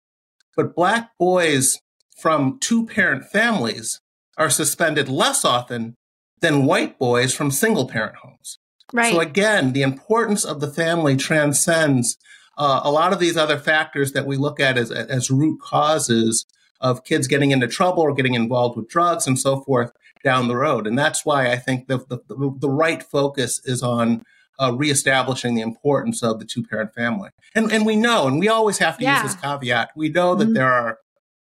But 0.57 0.75
black 0.75 1.11
boys 1.19 1.79
from 2.19 2.59
two 2.61 2.87
parent 2.87 3.25
families 3.25 4.01
are 4.37 4.51
suspended 4.51 5.09
less 5.09 5.45
often 5.45 5.97
than 6.41 6.67
white 6.67 6.99
boys 6.99 7.35
from 7.35 7.51
single 7.51 7.89
parent 7.89 8.17
homes. 8.17 8.59
Right. 8.93 9.13
So 9.13 9.21
again, 9.21 9.73
the 9.73 9.83
importance 9.83 10.45
of 10.45 10.61
the 10.61 10.71
family 10.71 11.17
transcends 11.17 12.17
uh, 12.59 12.81
a 12.83 12.91
lot 12.91 13.13
of 13.13 13.21
these 13.21 13.37
other 13.37 13.59
factors 13.59 14.13
that 14.13 14.27
we 14.27 14.37
look 14.37 14.61
at 14.61 14.77
as, 14.77 14.91
as 14.91 15.31
root 15.31 15.61
causes 15.61 16.45
of 16.81 17.05
kids 17.05 17.27
getting 17.27 17.51
into 17.51 17.69
trouble 17.69 18.03
or 18.03 18.15
getting 18.15 18.35
involved 18.35 18.77
with 18.77 18.89
drugs 18.89 19.27
and 19.27 19.39
so 19.39 19.61
forth 19.61 19.93
down 20.25 20.49
the 20.49 20.57
road. 20.57 20.87
And 20.87 20.99
that's 20.99 21.25
why 21.25 21.51
I 21.51 21.57
think 21.57 21.87
the, 21.87 21.99
the, 21.99 22.19
the 22.59 22.69
right 22.69 23.03
focus 23.03 23.61
is 23.65 23.83
on 23.83 24.25
uh, 24.61 24.73
reestablishing 24.73 25.55
the 25.55 25.63
importance 25.63 26.23
of 26.23 26.39
the 26.39 26.45
two 26.45 26.63
parent 26.63 26.95
family. 26.95 27.31
And, 27.55 27.73
and 27.73 27.87
we 27.87 27.97
know, 27.97 28.27
and 28.27 28.39
we 28.39 28.49
always 28.49 28.79
have 28.79 28.99
to 28.99 29.05
yeah. 29.05 29.23
use 29.23 29.33
this 29.33 29.41
caveat, 29.41 29.91
we 29.97 30.09
know 30.09 30.35
that 30.35 30.45
mm-hmm. 30.45 30.55
there 30.55 30.73
are 30.73 30.99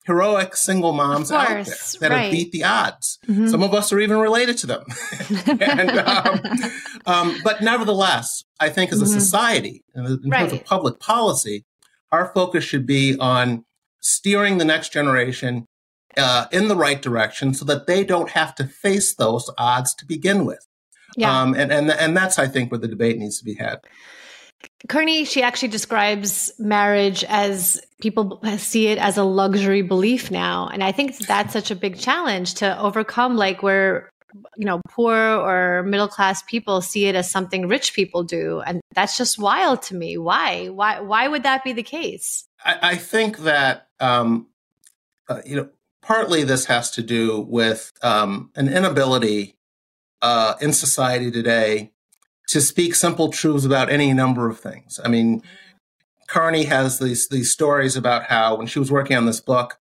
heroic 0.06 0.56
single 0.56 0.94
moms 0.94 1.32
out 1.32 1.48
there 1.48 1.64
that 1.64 2.12
right. 2.12 2.22
have 2.24 2.32
beat 2.32 2.52
the 2.52 2.64
odds. 2.64 3.18
Mm-hmm. 3.28 3.48
Some 3.48 3.64
of 3.64 3.74
us 3.74 3.92
are 3.92 4.00
even 4.00 4.20
related 4.20 4.58
to 4.60 4.68
them. 4.68 4.86
and, 5.62 5.92
um, 6.00 6.42
um, 7.06 7.38
but 7.44 7.62
nevertheless, 7.62 8.44
I 8.60 8.70
think 8.70 8.92
as 8.92 9.02
a 9.02 9.06
mm-hmm. 9.06 9.14
society, 9.14 9.84
in, 9.96 10.06
in 10.06 10.30
right. 10.30 10.42
terms 10.42 10.54
of 10.54 10.66
public 10.66 11.00
policy, 11.00 11.66
our 12.12 12.32
focus 12.34 12.64
should 12.64 12.86
be 12.86 13.18
on 13.20 13.66
steering 14.00 14.60
the 14.60 14.66
next 14.66 14.94
generation 14.94 15.66
uh, 16.18 16.46
in 16.52 16.68
the 16.68 16.76
right 16.76 17.02
direction 17.02 17.54
so 17.54 17.66
that 17.66 17.88
they 17.88 18.04
don't 18.04 18.32
have 18.32 18.56
to 18.56 18.66
face 18.66 19.16
those 19.16 19.50
odds 19.58 19.94
to 19.96 20.06
begin 20.06 20.46
with. 20.46 20.66
Yeah. 21.16 21.42
Um, 21.42 21.54
and, 21.54 21.72
and, 21.72 21.92
and 21.92 22.16
that's, 22.16 22.38
I 22.38 22.48
think, 22.48 22.72
where 22.72 22.80
the 22.80 22.88
debate 22.88 23.18
needs 23.18 23.40
to 23.40 23.46
be 23.46 23.56
had. 23.56 23.80
Kearney, 24.90 25.26
she 25.26 25.42
actually 25.42 25.70
describes 25.70 26.52
marriage 26.60 27.24
as 27.26 27.82
people 28.02 28.42
see 28.58 28.88
it 28.88 28.98
as 28.98 29.18
a 29.18 29.24
luxury 29.24 29.82
belief 29.82 30.32
now. 30.32 30.68
And 30.68 30.84
I 30.84 30.92
think 30.92 31.18
that's 31.18 31.54
such 31.54 31.72
a 31.72 31.76
big 31.76 31.98
challenge 31.98 32.56
to 32.56 32.80
overcome, 32.80 33.36
like 33.36 33.64
where, 33.64 34.10
you 34.58 34.66
know, 34.66 34.82
poor 34.90 35.16
or 35.16 35.84
middle 35.84 36.08
class 36.08 36.44
people 36.44 36.82
see 36.82 37.06
it 37.06 37.16
as 37.16 37.30
something 37.30 37.68
rich 37.68 37.94
people 37.94 38.24
do. 38.24 38.62
And 38.62 38.82
that's 38.94 39.18
just 39.18 39.40
wild 39.40 39.82
to 39.84 39.96
me. 39.96 40.18
Why? 40.18 40.68
Why, 40.68 41.00
why 41.00 41.28
would 41.28 41.44
that 41.44 41.64
be 41.64 41.74
the 41.74 41.84
case? 41.84 42.46
I, 42.64 42.78
I 42.82 42.96
think 42.96 43.40
that, 43.40 43.88
um, 44.00 44.48
uh, 45.30 45.42
you 45.46 45.56
know, 45.56 45.70
partly 46.02 46.44
this 46.44 46.66
has 46.66 46.92
to 46.92 47.02
do 47.02 47.40
with 47.42 47.92
um, 48.02 48.52
an 48.56 48.68
inability 48.68 49.55
uh, 50.26 50.56
in 50.60 50.74
society 50.74 51.30
today 51.30 51.92
to 52.48 52.60
speak 52.60 52.96
simple 52.96 53.30
truths 53.30 53.64
about 53.64 53.92
any 53.92 54.12
number 54.12 54.50
of 54.50 54.60
things. 54.60 55.00
I 55.06 55.08
mean, 55.08 55.44
Kearney 56.28 56.64
has 56.64 56.98
these 56.98 57.30
these 57.30 57.52
stories 57.52 57.96
about 57.96 58.24
how 58.24 58.56
when 58.56 58.66
she 58.66 58.80
was 58.80 58.92
working 58.92 59.16
on 59.16 59.28
this 59.28 59.40
book, 59.40 59.78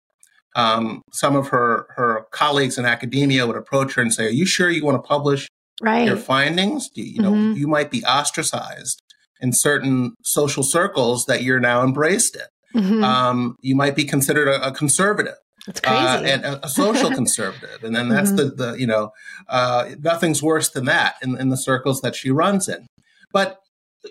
um, 0.55 1.01
some 1.11 1.35
of 1.35 1.49
her 1.49 1.87
her 1.97 2.25
colleagues 2.31 2.77
in 2.77 2.85
academia 2.85 3.45
would 3.45 3.57
approach 3.57 3.95
her 3.95 4.01
and 4.01 4.13
say, 4.13 4.27
"Are 4.27 4.37
you 4.41 4.45
sure 4.45 4.69
you 4.69 4.85
want 4.85 5.03
to 5.03 5.05
publish 5.05 5.49
right. 5.81 6.07
your 6.07 6.15
findings? 6.15 6.89
You, 6.93 7.03
you 7.03 7.21
know, 7.21 7.33
mm-hmm. 7.33 7.57
you 7.59 7.67
might 7.67 7.91
be 7.91 8.01
ostracized 8.05 9.01
in 9.41 9.51
certain 9.51 10.13
social 10.23 10.63
circles 10.63 11.25
that 11.25 11.43
you're 11.43 11.59
now 11.59 11.83
embraced 11.83 12.37
in. 12.37 12.81
Mm-hmm. 12.81 13.03
Um, 13.03 13.57
you 13.61 13.75
might 13.75 13.95
be 13.95 14.05
considered 14.05 14.47
a, 14.47 14.67
a 14.67 14.71
conservative." 14.71 15.39
That's 15.65 15.81
crazy. 15.81 15.97
Uh, 15.97 16.21
and 16.21 16.45
a, 16.45 16.65
a, 16.65 16.69
social 16.69 17.09
conservative. 17.11 17.83
And 17.83 17.95
then 17.95 18.09
that's 18.09 18.31
mm-hmm. 18.31 18.57
the, 18.57 18.71
the, 18.71 18.79
you 18.79 18.87
know, 18.87 19.11
uh, 19.47 19.89
nothing's 19.99 20.41
worse 20.41 20.69
than 20.69 20.85
that 20.85 21.15
in, 21.21 21.39
in 21.39 21.49
the 21.49 21.57
circles 21.57 22.01
that 22.01 22.15
she 22.15 22.31
runs 22.31 22.67
in. 22.67 22.87
But, 23.31 23.59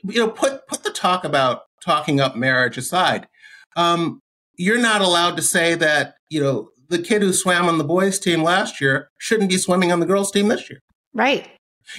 you 0.04 0.20
know, 0.20 0.30
put, 0.30 0.66
put 0.66 0.84
the 0.84 0.90
talk 0.90 1.24
about 1.24 1.62
talking 1.84 2.20
up 2.20 2.36
marriage 2.36 2.78
aside. 2.78 3.26
Um, 3.76 4.20
you're 4.56 4.80
not 4.80 5.00
allowed 5.00 5.36
to 5.36 5.42
say 5.42 5.74
that, 5.76 6.16
you 6.28 6.40
know, 6.40 6.70
the 6.88 6.98
kid 6.98 7.22
who 7.22 7.32
swam 7.32 7.68
on 7.68 7.78
the 7.78 7.84
boys' 7.84 8.18
team 8.18 8.42
last 8.42 8.80
year 8.80 9.10
shouldn't 9.18 9.50
be 9.50 9.58
swimming 9.58 9.92
on 9.92 10.00
the 10.00 10.06
girls' 10.06 10.32
team 10.32 10.48
this 10.48 10.68
year. 10.68 10.80
Right. 11.14 11.48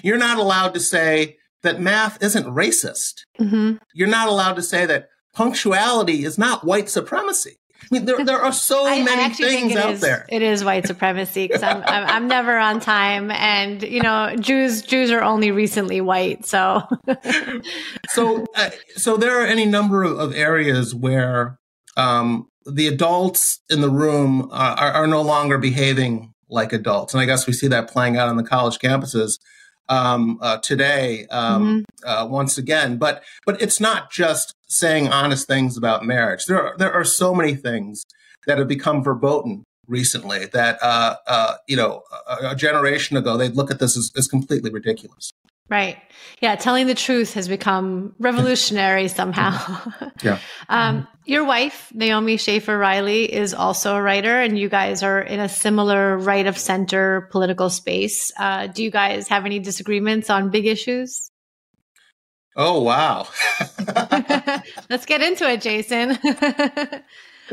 You're 0.03 0.18
not 0.18 0.38
allowed 0.38 0.74
to 0.74 0.79
say 0.79 1.38
that 1.63 1.79
math 1.79 2.22
isn't 2.24 2.46
racist. 2.46 3.24
Mm-hmm. 3.40 3.75
You're 3.94 4.07
not 4.07 4.27
allowed 4.27 4.55
to 4.55 4.62
say 4.62 4.85
that 4.85 5.09
punctuality 5.33 6.24
is 6.25 6.38
not 6.38 6.64
white 6.64 6.90
supremacy. 6.90 7.57
I 7.81 7.96
mean, 7.96 8.05
there, 8.05 8.24
there 8.24 8.39
are 8.39 8.51
so 8.51 8.85
I, 8.85 9.03
many 9.03 9.24
I 9.24 9.29
things 9.29 9.75
out 9.75 9.94
is, 9.94 10.01
there. 10.01 10.25
It 10.29 10.42
is 10.42 10.63
white 10.63 10.85
supremacy 10.85 11.48
because 11.48 11.63
I'm, 11.63 11.81
I'm, 11.85 12.05
I'm 12.05 12.27
never 12.27 12.57
on 12.57 12.79
time, 12.79 13.31
and 13.31 13.81
you 13.81 14.01
know, 14.01 14.35
Jews 14.39 14.81
Jews 14.81 15.11
are 15.11 15.22
only 15.22 15.51
recently 15.51 16.01
white. 16.01 16.46
So, 16.46 16.83
so 18.09 18.46
uh, 18.55 18.70
so 18.96 19.18
there 19.18 19.42
are 19.42 19.46
any 19.46 19.65
number 19.65 20.03
of, 20.03 20.33
areas 20.33 20.94
where 20.94 21.57
um, 21.98 22.48
the 22.65 22.87
adults 22.87 23.59
in 23.70 23.81
the 23.81 23.89
room 23.89 24.48
are, 24.51 24.77
are, 24.77 24.92
are 24.92 25.07
no 25.07 25.22
longer 25.22 25.57
behaving 25.57 26.33
like 26.50 26.72
adults, 26.72 27.13
and 27.13 27.22
I 27.22 27.25
guess 27.25 27.48
we 27.48 27.53
see 27.53 27.68
that 27.68 27.89
playing 27.89 28.18
out 28.18 28.29
on 28.29 28.37
the 28.37 28.44
college 28.44 28.77
campuses 28.77 29.39
um, 29.89 30.37
uh, 30.42 30.57
today 30.57 31.25
um, 31.31 31.85
mm-hmm. 32.03 32.09
uh, 32.09 32.27
once 32.27 32.57
again. 32.57 32.98
But 32.98 33.24
but 33.46 33.61
it's 33.61 33.79
not 33.79 34.11
just 34.11 34.55
saying 34.70 35.08
honest 35.10 35.48
things 35.48 35.77
about 35.77 36.05
marriage. 36.05 36.46
There 36.46 36.62
are 36.62 36.77
there 36.77 36.94
are 36.94 37.03
so 37.03 37.34
many 37.34 37.55
things 37.55 38.03
that 38.48 38.58
have 38.58 38.68
become 38.68 39.03
verboten 39.03 39.64
recently 39.88 40.46
that 40.48 40.77
uh, 40.82 41.16
uh 41.27 41.55
you 41.68 41.75
know 41.75 42.03
a, 42.27 42.51
a, 42.51 42.55
generation 42.55 43.18
ago 43.18 43.38
they'd 43.38 43.55
look 43.55 43.72
at 43.72 43.79
this 43.79 43.98
as, 43.98 44.12
as 44.16 44.27
completely 44.27 44.72
ridiculous. 44.72 45.32
Right. 45.70 45.98
Yeah. 46.42 46.55
Telling 46.55 46.88
the 46.88 46.96
truth 46.96 47.36
has 47.36 47.48
become 47.48 48.16
revolutionary 48.18 49.08
somehow. 49.08 49.92
yeah. 50.24 50.40
um, 50.70 51.08
your 51.25 51.46
wife, 51.46 51.92
Naomi 51.94 52.38
Schaefer 52.38 52.75
Riley, 52.75 53.32
is 53.32 53.53
also 53.53 53.96
a 53.96 54.01
writer, 54.01 54.42
and 54.42 54.58
you 54.58 54.68
guys 54.68 55.03
are 55.03 55.22
in 55.22 55.40
a 55.40 55.48
similar 55.48 56.18
right 56.18 56.48
of 56.48 56.58
center 56.58 57.29
political 57.32 57.70
space. 57.70 58.32
Uh, 58.40 58.66
do 58.66 58.84
you 58.84 58.90
guys 58.90 59.27
have 59.27 59.46
any 59.46 59.60
disagreements 59.60 60.32
on 60.32 60.50
big 60.50 60.66
issues? 60.66 61.28
Oh, 62.55 62.81
wow. 62.81 63.27
Let's 64.90 65.05
get 65.05 65.22
into 65.22 65.50
it, 65.50 65.62
Jason. 65.62 66.18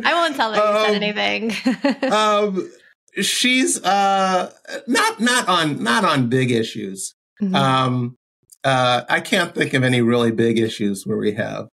I 0.04 0.14
won't 0.14 0.36
tell 0.36 0.52
her 0.52 0.60
um, 0.60 0.74
you 0.74 0.84
said 0.84 0.96
um, 0.96 1.02
anything. 1.02 2.12
um, 2.12 2.70
she's 3.22 3.82
uh, 3.82 4.52
not 4.86 5.20
not 5.20 5.48
on 5.48 5.82
not 5.82 6.04
on 6.04 6.28
big 6.28 6.50
issues. 6.50 7.14
Mm-hmm. 7.40 7.54
Um, 7.54 8.16
uh, 8.64 9.02
I 9.08 9.20
can't 9.20 9.54
think 9.54 9.74
of 9.74 9.82
any 9.82 10.02
really 10.02 10.32
big 10.32 10.58
issues 10.58 11.04
where 11.06 11.18
we 11.18 11.32
have 11.34 11.68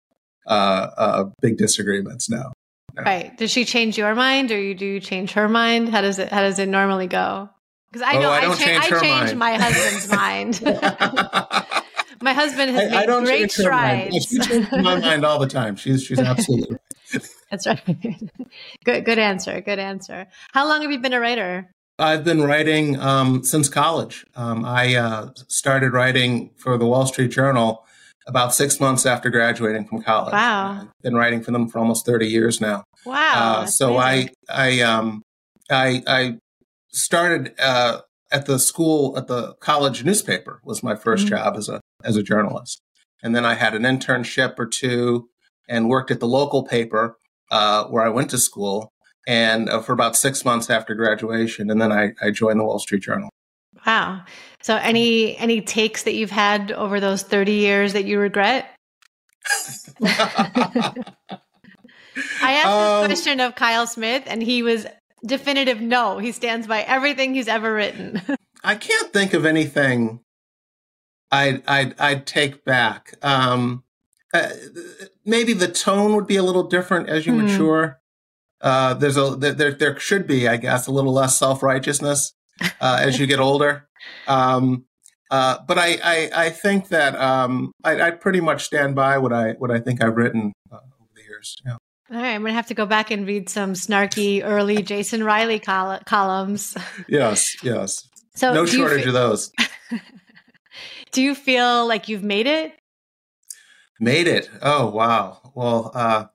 uh, 0.47 0.87
uh, 0.97 1.23
big 1.41 1.57
disagreements 1.57 2.29
now. 2.29 2.53
No. 2.95 3.03
Right. 3.03 3.35
Does 3.37 3.49
she 3.49 3.65
change 3.65 3.97
your 3.97 4.13
mind, 4.13 4.51
or 4.51 4.61
you 4.61 4.75
do 4.75 4.85
you 4.85 4.99
change 4.99 5.33
her 5.33 5.49
mind? 5.49 5.89
How 5.89 6.01
does 6.01 6.19
it 6.19 6.29
How 6.29 6.41
does 6.41 6.59
it 6.59 6.69
normally 6.69 7.07
go? 7.07 7.49
Because 7.91 8.07
I 8.07 8.19
know 8.19 8.29
oh, 8.29 8.33
I, 8.33 8.37
I, 8.37 8.55
cha- 8.55 8.55
change 8.55 8.91
I 8.91 9.01
changed 9.01 9.35
my 9.35 9.55
husband's 9.55 10.11
mind. 10.11 11.79
My 12.23 12.33
husband 12.33 12.71
has 12.71 12.91
I, 12.91 13.05
made 13.05 13.09
I 13.09 13.23
great 13.23 13.51
strides. 13.51 14.25
She 14.25 14.39
changes 14.39 14.71
my 14.71 14.99
mind 14.99 15.25
all 15.25 15.39
the 15.39 15.47
time. 15.47 15.75
She's 15.75 16.03
she's 16.03 16.19
absolutely. 16.33 16.77
That's 17.51 17.67
right. 17.67 17.81
good 18.85 19.05
good 19.05 19.19
answer. 19.19 19.61
Good 19.61 19.79
answer. 19.79 20.27
How 20.53 20.67
long 20.67 20.81
have 20.81 20.91
you 20.91 20.99
been 20.99 21.13
a 21.13 21.19
writer? 21.19 21.69
I've 21.99 22.23
been 22.23 22.41
writing 22.41 22.99
um, 22.99 23.43
since 23.43 23.69
college. 23.69 24.25
Um, 24.35 24.65
I 24.65 24.95
uh, 24.95 25.29
started 25.47 25.93
writing 25.93 26.51
for 26.57 26.77
the 26.77 26.87
Wall 26.87 27.05
Street 27.05 27.29
Journal 27.29 27.85
about 28.25 28.53
six 28.55 28.79
months 28.79 29.05
after 29.05 29.29
graduating 29.29 29.85
from 29.85 30.01
college. 30.01 30.33
Wow! 30.33 30.81
I've 30.81 31.01
been 31.03 31.15
writing 31.15 31.43
for 31.43 31.51
them 31.51 31.67
for 31.69 31.79
almost 31.79 32.05
thirty 32.05 32.27
years 32.27 32.61
now. 32.61 32.83
Wow! 33.05 33.33
Uh, 33.35 33.65
so 33.65 33.97
amazing. 33.97 34.29
I 34.49 34.79
I 34.79 34.81
um 34.81 35.21
I 35.69 36.03
I 36.07 36.37
started 36.87 37.53
uh, 37.59 37.99
at 38.31 38.45
the 38.47 38.57
school 38.57 39.17
at 39.17 39.27
the 39.27 39.53
college 39.55 40.03
newspaper 40.03 40.59
was 40.63 40.83
my 40.83 40.95
1st 40.95 41.17
mm-hmm. 41.17 41.27
job 41.27 41.55
as 41.55 41.69
a 41.69 41.79
as 42.03 42.15
a 42.15 42.23
journalist, 42.23 42.81
and 43.21 43.35
then 43.35 43.45
I 43.45 43.55
had 43.55 43.73
an 43.73 43.83
internship 43.83 44.59
or 44.59 44.65
two 44.65 45.29
and 45.67 45.89
worked 45.89 46.11
at 46.11 46.19
the 46.19 46.27
local 46.27 46.63
paper 46.63 47.17
uh, 47.51 47.85
where 47.85 48.03
I 48.03 48.09
went 48.09 48.29
to 48.31 48.37
school 48.37 48.91
and 49.27 49.69
uh, 49.69 49.81
for 49.81 49.93
about 49.93 50.15
six 50.15 50.43
months 50.43 50.69
after 50.69 50.95
graduation, 50.95 51.69
and 51.69 51.81
then 51.81 51.91
I, 51.91 52.13
I 52.21 52.31
joined 52.31 52.59
the 52.59 52.65
Wall 52.65 52.79
Street 52.79 53.03
Journal. 53.03 53.29
Wow. 53.85 54.23
So 54.61 54.77
any 54.77 55.37
any 55.37 55.61
takes 55.61 56.03
that 56.03 56.13
you've 56.13 56.31
had 56.31 56.71
over 56.71 56.99
those 56.99 57.23
30 57.23 57.53
years 57.53 57.93
that 57.93 58.05
you 58.05 58.19
regret? 58.19 58.69
I 60.01 60.93
asked 62.41 62.67
um, 62.67 63.01
this 63.01 63.07
question 63.07 63.39
of 63.39 63.55
Kyle 63.55 63.87
Smith 63.87 64.23
and 64.27 64.41
he 64.41 64.63
was 64.63 64.85
definitive 65.25 65.81
no. 65.81 66.17
He 66.17 66.31
stands 66.31 66.67
by 66.67 66.81
everything 66.81 67.33
he's 67.33 67.49
ever 67.49 67.73
written. 67.73 68.21
I 68.63 68.75
can't 68.75 69.11
think 69.11 69.33
of 69.33 69.45
anything 69.45 70.21
I'd 71.33 71.63
I'd, 71.67 71.99
I'd 71.99 72.25
take 72.25 72.63
back. 72.63 73.15
Um, 73.21 73.83
uh, 74.33 74.49
maybe 75.25 75.53
the 75.53 75.67
tone 75.67 76.15
would 76.15 76.27
be 76.27 76.37
a 76.37 76.43
little 76.43 76.63
different 76.63 77.07
as 77.09 77.25
you 77.27 77.33
mm. 77.33 77.43
mature 77.43 77.99
uh, 78.63 78.93
there's 78.93 79.17
a 79.17 79.35
there 79.35 79.73
there 79.73 79.99
should 79.99 80.25
be, 80.25 80.47
I 80.47 80.55
guess, 80.55 80.87
a 80.87 80.91
little 80.91 81.13
less 81.13 81.37
self 81.37 81.61
righteousness 81.61 82.33
uh, 82.79 82.97
as 83.01 83.19
you 83.19 83.27
get 83.27 83.39
older. 83.39 83.89
Um, 84.27 84.85
uh, 85.29 85.57
but 85.67 85.77
I, 85.77 85.97
I, 86.03 86.29
I 86.45 86.49
think 86.49 86.87
that 86.89 87.15
um, 87.19 87.71
I, 87.83 88.01
I, 88.01 88.11
pretty 88.11 88.39
much 88.39 88.63
stand 88.63 88.95
by 88.95 89.17
what 89.17 89.33
I 89.33 89.53
what 89.53 89.69
I 89.69 89.79
think 89.79 90.01
I've 90.01 90.15
written 90.15 90.53
uh, 90.71 90.75
over 90.75 91.09
the 91.13 91.23
years. 91.23 91.57
Yeah. 91.65 91.77
All 92.11 92.21
right, 92.21 92.35
I'm 92.35 92.41
gonna 92.41 92.53
have 92.53 92.67
to 92.67 92.73
go 92.73 92.85
back 92.85 93.11
and 93.11 93.27
read 93.27 93.49
some 93.49 93.73
snarky 93.73 94.41
early 94.43 94.81
Jason 94.81 95.23
Riley 95.25 95.59
col- 95.59 95.99
columns. 96.05 96.77
Yes, 97.09 97.61
yes. 97.63 98.07
So 98.35 98.53
no 98.53 98.65
shortage 98.65 99.05
of 99.05 99.13
those. 99.13 99.51
do 101.13 101.21
you 101.21 101.33
feel 101.35 101.87
like 101.87 102.09
you've 102.09 102.23
made 102.23 102.47
it? 102.47 102.73
Made 103.99 104.27
it. 104.27 104.49
Oh 104.61 104.87
wow. 104.87 105.51
Well, 105.55 105.91
uh, 105.93 106.25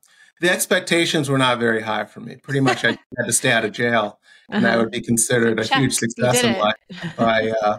the 0.40 0.50
expectations 0.50 1.28
were 1.28 1.38
not 1.38 1.58
very 1.58 1.82
high 1.82 2.04
for 2.04 2.20
me. 2.20 2.36
Pretty 2.36 2.60
much, 2.60 2.84
I 2.84 2.96
had 3.18 3.26
to 3.26 3.32
stay 3.32 3.50
out 3.50 3.64
of 3.64 3.72
jail 3.72 4.18
and 4.48 4.64
uh-huh. 4.64 4.76
that 4.76 4.82
would 4.82 4.90
be 4.90 5.00
considered 5.00 5.60
a 5.60 5.64
Check. 5.64 5.78
huge 5.78 5.94
success 5.94 6.42
in 6.42 6.58
life. 6.58 6.74
by, 7.16 7.52
uh, 7.62 7.78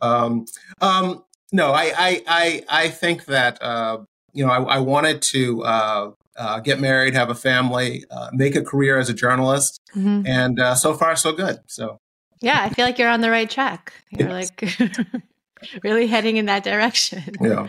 um, 0.00 0.44
um, 0.80 1.24
no, 1.52 1.72
I, 1.72 1.92
I, 1.96 2.22
I, 2.26 2.64
I 2.68 2.88
think 2.88 3.24
that 3.26 3.60
uh, 3.62 3.98
you 4.32 4.46
know 4.46 4.52
I, 4.52 4.76
I 4.76 4.78
wanted 4.78 5.22
to 5.22 5.64
uh, 5.64 6.10
uh, 6.36 6.60
get 6.60 6.80
married, 6.80 7.14
have 7.14 7.30
a 7.30 7.34
family, 7.34 8.04
uh, 8.10 8.30
make 8.32 8.54
a 8.56 8.62
career 8.62 8.98
as 8.98 9.08
a 9.08 9.14
journalist, 9.14 9.80
mm-hmm. 9.94 10.26
and 10.26 10.60
uh, 10.60 10.74
so 10.74 10.94
far 10.94 11.16
so 11.16 11.32
good. 11.32 11.58
So 11.66 12.00
yeah, 12.40 12.62
I 12.62 12.68
feel 12.68 12.84
like 12.84 12.98
you're 12.98 13.08
on 13.08 13.20
the 13.20 13.30
right 13.30 13.48
track. 13.48 13.92
You're 14.10 14.28
yes. 14.28 14.52
like 14.60 15.22
really 15.82 16.06
heading 16.06 16.36
in 16.36 16.46
that 16.46 16.64
direction. 16.64 17.22
Yeah. 17.40 17.68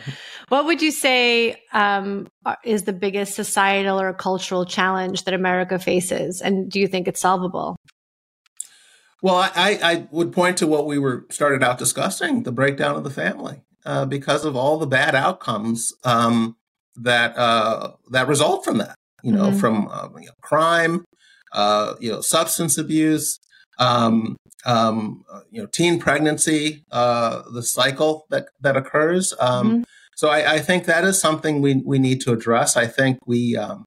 What 0.50 0.66
would 0.66 0.82
you 0.82 0.92
say 0.92 1.62
um, 1.74 2.28
is 2.64 2.84
the 2.84 2.94
biggest 2.94 3.36
societal 3.36 4.00
or 4.00 4.14
cultural 4.14 4.66
challenge 4.66 5.24
that 5.24 5.34
America 5.34 5.80
faces, 5.80 6.42
and 6.42 6.70
do 6.70 6.80
you 6.80 6.88
think 6.88 7.08
it's 7.08 7.22
solvable? 7.22 7.76
Well, 9.22 9.38
I, 9.38 9.80
I 9.82 10.08
would 10.12 10.32
point 10.32 10.58
to 10.58 10.68
what 10.68 10.86
we 10.86 11.00
were 11.00 11.26
started 11.32 11.64
out 11.64 11.80
discussing: 11.80 12.44
the 12.44 12.52
breakdown 12.52 12.96
of 12.96 13.04
the 13.04 13.10
family, 13.10 13.64
uh, 13.86 14.06
because 14.06 14.46
of 14.46 14.56
all 14.56 14.78
the 14.78 14.88
bad 14.88 15.16
outcomes 15.16 15.94
um, 16.04 16.58
that 16.96 17.36
uh, 17.38 17.94
that 18.12 18.28
result 18.28 18.64
from 18.64 18.78
that. 18.78 18.96
You 19.24 19.32
know, 19.32 19.46
mm-hmm. 19.46 19.58
from 19.58 19.88
uh, 19.88 20.10
you 20.20 20.28
know, 20.28 20.34
crime, 20.42 21.06
uh, 21.54 21.96
you 22.00 22.12
know, 22.12 22.22
substance 22.22 22.78
abuse, 22.78 23.40
um, 23.78 24.38
um, 24.66 25.24
you 25.52 25.62
know, 25.62 25.68
teen 25.68 26.00
pregnancy, 26.00 26.86
uh, 26.92 27.44
the 27.54 27.64
cycle 27.64 28.26
that 28.30 28.48
that 28.62 28.76
occurs. 28.76 29.34
Um, 29.40 29.70
mm-hmm. 29.70 29.82
So 30.16 30.30
I, 30.30 30.54
I, 30.54 30.60
think 30.60 30.86
that 30.86 31.04
is 31.04 31.20
something 31.20 31.62
we 31.62 31.76
we 31.86 32.00
need 32.00 32.22
to 32.22 32.32
address. 32.32 32.78
I 32.78 32.88
think 32.88 33.20
we 33.28 33.58
um, 33.58 33.86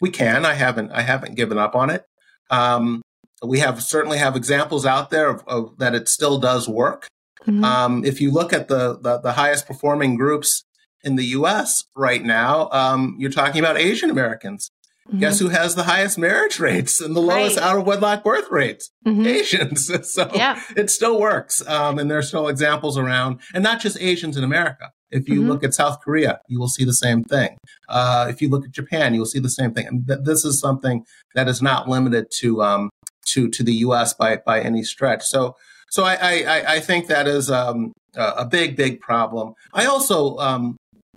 we 0.00 0.10
can. 0.10 0.44
I 0.44 0.54
haven't 0.54 0.92
I 0.92 1.02
haven't 1.02 1.36
given 1.36 1.58
up 1.58 1.74
on 1.74 1.90
it. 1.90 2.04
Um, 2.50 3.02
we 3.42 3.60
have 3.60 3.82
certainly 3.82 4.18
have 4.18 4.36
examples 4.36 4.84
out 4.84 5.10
there 5.10 5.28
of, 5.28 5.42
of 5.46 5.78
that 5.78 5.94
it 5.94 6.08
still 6.08 6.38
does 6.38 6.68
work. 6.68 7.08
Mm-hmm. 7.46 7.64
Um, 7.64 8.04
if 8.04 8.20
you 8.20 8.30
look 8.30 8.52
at 8.52 8.68
the, 8.68 8.98
the, 9.00 9.18
the 9.18 9.32
highest 9.32 9.66
performing 9.66 10.16
groups 10.16 10.64
in 11.02 11.16
the 11.16 11.24
U.S. 11.26 11.84
right 11.96 12.22
now, 12.22 12.68
um, 12.70 13.16
you're 13.18 13.30
talking 13.30 13.60
about 13.60 13.78
Asian 13.78 14.10
Americans. 14.10 14.70
Mm-hmm. 15.08 15.18
Guess 15.18 15.38
who 15.40 15.48
has 15.48 15.74
the 15.74 15.84
highest 15.84 16.18
marriage 16.18 16.60
rates 16.60 17.00
and 17.00 17.16
the 17.16 17.20
lowest 17.20 17.56
right. 17.56 17.66
out 17.66 17.78
of 17.78 17.86
wedlock 17.86 18.22
birth 18.22 18.48
rates? 18.50 18.90
Mm-hmm. 19.06 19.26
Asians. 19.26 20.12
so 20.12 20.30
yeah. 20.34 20.62
it 20.76 20.90
still 20.90 21.18
works. 21.18 21.66
Um, 21.66 21.98
and 21.98 22.10
there's 22.10 22.28
still 22.28 22.48
examples 22.48 22.96
around, 22.96 23.40
and 23.54 23.64
not 23.64 23.80
just 23.80 24.00
Asians 24.00 24.36
in 24.36 24.44
America. 24.44 24.90
If 25.10 25.28
you 25.28 25.40
mm-hmm. 25.40 25.48
look 25.48 25.64
at 25.64 25.74
South 25.74 26.00
Korea, 26.00 26.40
you 26.48 26.60
will 26.60 26.68
see 26.68 26.84
the 26.84 26.94
same 26.94 27.24
thing. 27.24 27.56
Uh, 27.88 28.28
if 28.30 28.40
you 28.40 28.48
look 28.48 28.64
at 28.64 28.70
Japan, 28.70 29.12
you 29.12 29.20
will 29.20 29.26
see 29.26 29.40
the 29.40 29.50
same 29.50 29.72
thing. 29.72 29.86
And 29.86 30.06
th- 30.06 30.20
this 30.22 30.44
is 30.44 30.60
something 30.60 31.04
that 31.34 31.48
is 31.48 31.60
not 31.60 31.88
limited 31.88 32.26
to 32.38 32.62
um, 32.62 32.90
to 33.28 33.48
to 33.48 33.62
the 33.64 33.74
U.S. 33.74 34.14
by 34.14 34.36
by 34.36 34.60
any 34.60 34.84
stretch. 34.84 35.24
So 35.24 35.56
so 35.90 36.04
I 36.04 36.14
I, 36.14 36.74
I 36.74 36.80
think 36.80 37.08
that 37.08 37.26
is 37.26 37.50
um, 37.50 37.92
a 38.14 38.44
big 38.44 38.76
big 38.76 39.00
problem. 39.00 39.54
I 39.72 39.86
also 39.86 40.36
um, 40.38 40.76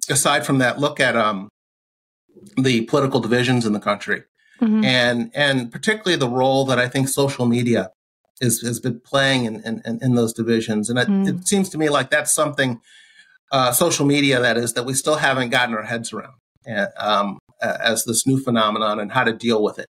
aside 0.09 0.45
from 0.45 0.57
that 0.59 0.79
look 0.79 0.99
at 0.99 1.15
um, 1.15 1.49
the 2.57 2.81
political 2.85 3.19
divisions 3.19 3.65
in 3.65 3.73
the 3.73 3.79
country. 3.79 4.23
Mm-hmm. 4.61 4.83
And 4.83 5.31
and 5.33 5.71
particularly 5.71 6.15
the 6.15 6.29
role 6.29 6.65
that 6.65 6.79
I 6.79 6.87
think 6.87 7.09
social 7.09 7.45
media 7.45 7.91
is 8.39 8.61
has 8.61 8.79
been 8.79 8.99
playing 8.99 9.45
in 9.45 9.61
in, 9.85 9.99
in 10.01 10.15
those 10.15 10.33
divisions, 10.33 10.89
and 10.89 10.99
it, 10.99 11.07
mm. 11.07 11.27
it, 11.27 11.47
seems 11.47 11.69
to 11.69 11.77
me 11.77 11.89
like 11.89 12.09
that's 12.09 12.33
something 12.33 12.79
uh, 13.51 13.71
social 13.71 14.05
media 14.05 14.39
that 14.39 14.57
is 14.57 14.73
that 14.73 14.85
we 14.85 14.93
still 14.93 15.17
haven't 15.17 15.49
gotten 15.49 15.75
our 15.75 15.83
heads 15.83 16.13
around 16.13 16.33
uh, 16.67 16.87
um, 16.97 17.39
as 17.61 18.05
this 18.05 18.25
new 18.25 18.39
phenomenon 18.39 18.99
and 18.99 19.11
how 19.11 19.23
to 19.23 19.33
deal 19.33 19.63
with 19.63 19.79
it. 19.79 19.87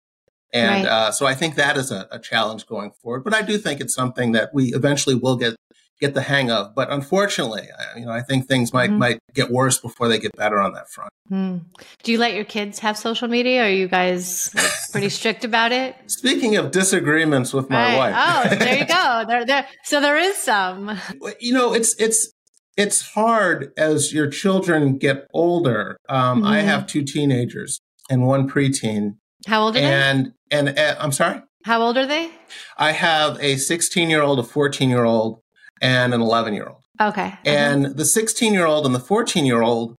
And 0.52 0.84
right. 0.84 0.92
uh, 0.92 1.12
so 1.12 1.26
I 1.26 1.34
think 1.34 1.54
that 1.54 1.76
is 1.76 1.90
a, 1.90 2.06
a, 2.10 2.18
challenge 2.18 2.66
going 2.66 2.90
forward. 2.90 3.24
But 3.24 3.32
I 3.32 3.40
do 3.40 3.56
think 3.56 3.80
it's 3.80 3.94
something 3.94 4.32
that 4.32 4.52
we 4.52 4.74
eventually 4.74 5.14
will 5.14 5.36
get 5.36 5.56
get 6.02 6.14
the 6.14 6.20
hang 6.20 6.50
of. 6.50 6.74
But 6.74 6.90
unfortunately, 6.90 7.68
you 7.96 8.04
know, 8.04 8.12
I 8.12 8.20
think 8.20 8.46
things 8.46 8.72
might 8.72 8.90
mm-hmm. 8.90 8.98
might 8.98 9.18
get 9.34 9.50
worse 9.50 9.78
before 9.78 10.08
they 10.08 10.18
get 10.18 10.36
better 10.36 10.60
on 10.60 10.72
that 10.74 10.90
front. 10.90 11.10
Mm. 11.30 11.64
Do 12.02 12.12
you 12.12 12.18
let 12.18 12.34
your 12.34 12.44
kids 12.44 12.80
have 12.80 12.98
social 12.98 13.28
media? 13.28 13.64
Are 13.64 13.70
you 13.70 13.88
guys 13.88 14.50
pretty 14.92 15.08
strict 15.08 15.44
about 15.44 15.72
it? 15.72 15.94
Speaking 16.08 16.56
of 16.56 16.72
disagreements 16.72 17.54
with 17.54 17.70
my 17.70 17.96
right. 17.96 18.12
wife, 18.12 18.52
oh, 18.52 18.56
there 18.56 18.78
you 18.78 18.86
go. 19.00 19.24
There, 19.26 19.46
there. 19.46 19.68
So 19.84 20.00
there 20.00 20.18
is 20.18 20.36
some. 20.36 20.98
You 21.40 21.54
know, 21.54 21.72
it's 21.72 21.94
it's 21.98 22.32
it's 22.76 23.00
hard 23.12 23.72
as 23.76 24.12
your 24.12 24.28
children 24.28 24.98
get 24.98 25.28
older. 25.32 25.96
Um, 26.08 26.38
mm-hmm. 26.38 26.46
I 26.48 26.60
have 26.60 26.86
two 26.86 27.02
teenagers 27.04 27.80
and 28.10 28.26
one 28.26 28.50
preteen. 28.50 29.16
How 29.46 29.62
old 29.62 29.76
are 29.76 29.80
and, 29.80 30.32
they? 30.50 30.56
And 30.56 30.68
and 30.68 30.78
uh, 30.78 30.96
I'm 30.98 31.12
sorry. 31.12 31.40
How 31.64 31.80
old 31.80 31.96
are 31.96 32.06
they? 32.06 32.28
I 32.76 32.90
have 32.90 33.40
a 33.40 33.56
16 33.56 34.10
year 34.10 34.20
old, 34.20 34.40
a 34.40 34.42
14 34.42 34.90
year 34.90 35.04
old, 35.04 35.41
and 35.82 36.14
an 36.14 36.20
11 36.20 36.54
year 36.54 36.68
old. 36.68 36.82
Okay. 37.00 37.34
And 37.44 37.96
the 37.96 38.04
16 38.04 38.54
year 38.54 38.66
old 38.66 38.86
and 38.86 38.94
the 38.94 39.00
14 39.00 39.44
year 39.44 39.60
old, 39.60 39.96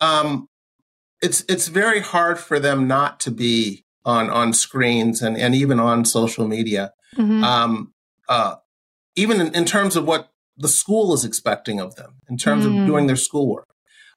um, 0.00 0.46
it's 1.20 1.44
it's 1.48 1.68
very 1.68 2.00
hard 2.00 2.38
for 2.38 2.60
them 2.60 2.86
not 2.86 3.18
to 3.20 3.30
be 3.30 3.84
on 4.04 4.30
on 4.30 4.52
screens 4.52 5.22
and 5.22 5.36
and 5.36 5.54
even 5.54 5.80
on 5.80 6.04
social 6.04 6.46
media. 6.46 6.92
Mm-hmm. 7.16 7.42
Um, 7.42 7.92
uh, 8.28 8.56
even 9.16 9.40
in, 9.40 9.54
in, 9.54 9.64
terms 9.64 9.96
of 9.96 10.06
what 10.06 10.30
the 10.56 10.68
school 10.68 11.14
is 11.14 11.24
expecting 11.24 11.78
of 11.78 11.94
them, 11.94 12.16
in 12.28 12.36
terms 12.36 12.64
mm. 12.64 12.80
of 12.80 12.86
doing 12.86 13.06
their 13.06 13.16
schoolwork. 13.16 13.68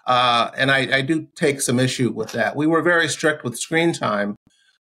Uh, 0.07 0.49
and 0.57 0.71
I, 0.71 0.97
I, 0.97 1.01
do 1.01 1.27
take 1.35 1.59
some 1.61 1.79
issue 1.79 2.09
with 2.09 2.31
that. 2.31 2.55
We 2.55 2.65
were 2.65 2.81
very 2.81 3.09
strict 3.09 3.43
with 3.43 3.59
screen 3.59 3.91
time 3.91 4.37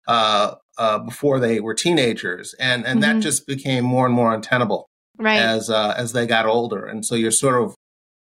uh, 0.06 0.56
uh, 0.76 0.98
before 0.98 1.40
they 1.40 1.58
were 1.58 1.74
teenagers, 1.74 2.54
and 2.60 2.86
and 2.86 3.00
mm-hmm. 3.00 3.18
that 3.18 3.22
just 3.22 3.46
became 3.46 3.84
more 3.84 4.06
and 4.06 4.14
more 4.14 4.32
untenable 4.32 4.88
right. 5.18 5.40
as 5.40 5.70
uh, 5.70 5.94
as 5.96 6.12
they 6.12 6.26
got 6.26 6.46
older. 6.46 6.84
And 6.86 7.04
so 7.04 7.14
you're 7.14 7.30
sort 7.30 7.62
of 7.62 7.74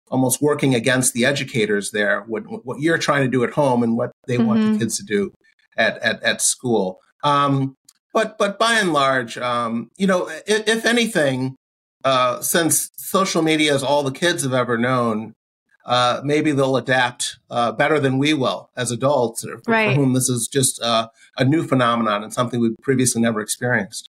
almost 0.10 0.42
working 0.42 0.76
against 0.76 1.14
the 1.14 1.26
educators 1.26 1.92
there, 1.92 2.22
what 2.22 2.44
what 2.66 2.80
you're 2.80 2.98
trying 2.98 3.24
to 3.24 3.32
do 3.32 3.44
at 3.44 3.52
home 3.52 3.84
and 3.84 3.98
what 3.98 4.12
they 4.28 4.38
mm-hmm. 4.38 4.48
want 4.48 4.60
the 4.60 4.68
mm-hmm. 4.68 4.80
kids 4.80 4.98
to 4.98 5.04
do 5.04 5.34
at 5.78 5.98
at, 6.00 6.22
at 6.24 6.42
school. 6.42 7.00
Um, 7.24 7.76
but 8.14 8.38
but 8.38 8.58
by 8.60 8.80
and 8.80 8.94
large, 8.94 9.38
um, 9.38 9.92
you 9.98 10.08
know, 10.08 10.30
if, 10.48 10.68
if 10.68 10.86
anything, 10.86 11.56
uh, 12.04 12.42
since 12.42 12.92
social 12.98 13.42
media 13.42 13.74
is 13.74 13.84
all 13.84 14.04
the 14.04 14.12
kids 14.12 14.44
have 14.44 14.54
ever 14.54 14.78
known, 14.78 15.34
uh, 15.86 16.22
maybe 16.24 16.52
they'll 16.52 16.78
adapt 16.78 17.38
uh, 17.50 17.72
better 17.72 18.00
than 18.00 18.18
we 18.18 18.34
will 18.34 18.70
as 18.76 18.92
adults, 18.92 19.44
for, 19.44 19.62
right. 19.68 19.90
for 19.90 20.02
whom 20.02 20.14
this 20.14 20.30
is 20.30 20.48
just 20.48 20.82
uh, 20.82 21.10
a 21.38 21.44
new 21.44 21.64
phenomenon 21.64 22.24
and 22.24 22.34
something 22.34 22.60
we've 22.60 22.78
previously 22.82 23.22
never 23.22 23.42
experienced. 23.42 24.10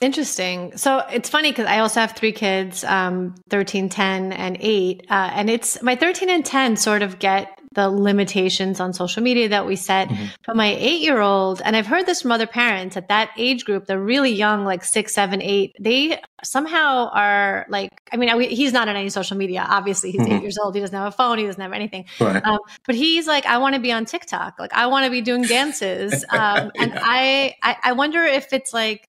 Interesting. 0.00 0.76
So 0.76 0.98
it's 1.10 1.30
funny 1.30 1.50
because 1.50 1.66
I 1.66 1.78
also 1.78 2.00
have 2.00 2.12
three 2.12 2.32
kids, 2.32 2.84
um, 2.84 3.34
13, 3.48 3.88
10, 3.88 4.32
and 4.32 4.56
8. 4.60 5.06
Uh, 5.08 5.30
and 5.32 5.48
it's 5.48 5.82
my 5.82 5.96
13 5.96 6.28
and 6.28 6.44
10 6.44 6.76
sort 6.76 7.02
of 7.02 7.18
get 7.18 7.58
the 7.76 7.90
limitations 7.90 8.80
on 8.80 8.92
social 8.94 9.22
media 9.22 9.50
that 9.50 9.66
we 9.66 9.76
set. 9.76 10.08
Mm-hmm. 10.08 10.24
But 10.46 10.56
my 10.56 10.74
eight 10.78 11.02
year 11.02 11.20
old, 11.20 11.60
and 11.62 11.76
I've 11.76 11.86
heard 11.86 12.06
this 12.06 12.22
from 12.22 12.32
other 12.32 12.46
parents 12.46 12.96
at 12.96 13.08
that 13.08 13.30
age 13.36 13.66
group, 13.66 13.84
they're 13.84 14.00
really 14.00 14.32
young, 14.32 14.64
like 14.64 14.82
six, 14.82 15.14
seven, 15.14 15.42
eight. 15.42 15.76
They 15.78 16.18
somehow 16.42 17.10
are 17.12 17.66
like, 17.68 17.90
I 18.10 18.16
mean, 18.16 18.40
he's 18.40 18.72
not 18.72 18.88
on 18.88 18.96
any 18.96 19.10
social 19.10 19.36
media. 19.36 19.64
Obviously, 19.68 20.10
he's 20.10 20.22
mm-hmm. 20.22 20.32
eight 20.32 20.42
years 20.42 20.56
old. 20.56 20.74
He 20.74 20.80
doesn't 20.80 20.96
have 20.96 21.08
a 21.08 21.16
phone. 21.16 21.36
He 21.36 21.44
doesn't 21.44 21.60
have 21.60 21.74
anything. 21.74 22.06
Right. 22.18 22.42
Um, 22.44 22.58
but 22.86 22.94
he's 22.94 23.26
like, 23.26 23.44
I 23.44 23.58
want 23.58 23.74
to 23.74 23.80
be 23.80 23.92
on 23.92 24.06
TikTok. 24.06 24.58
Like, 24.58 24.72
I 24.72 24.86
want 24.86 25.04
to 25.04 25.10
be 25.10 25.20
doing 25.20 25.42
dances. 25.42 26.24
Um, 26.36 26.70
and 26.76 26.92
yeah. 26.92 27.00
I, 27.02 27.54
I, 27.62 27.76
I 27.84 27.92
wonder 27.92 28.22
if 28.22 28.52
it's 28.52 28.74
like, 28.74 29.08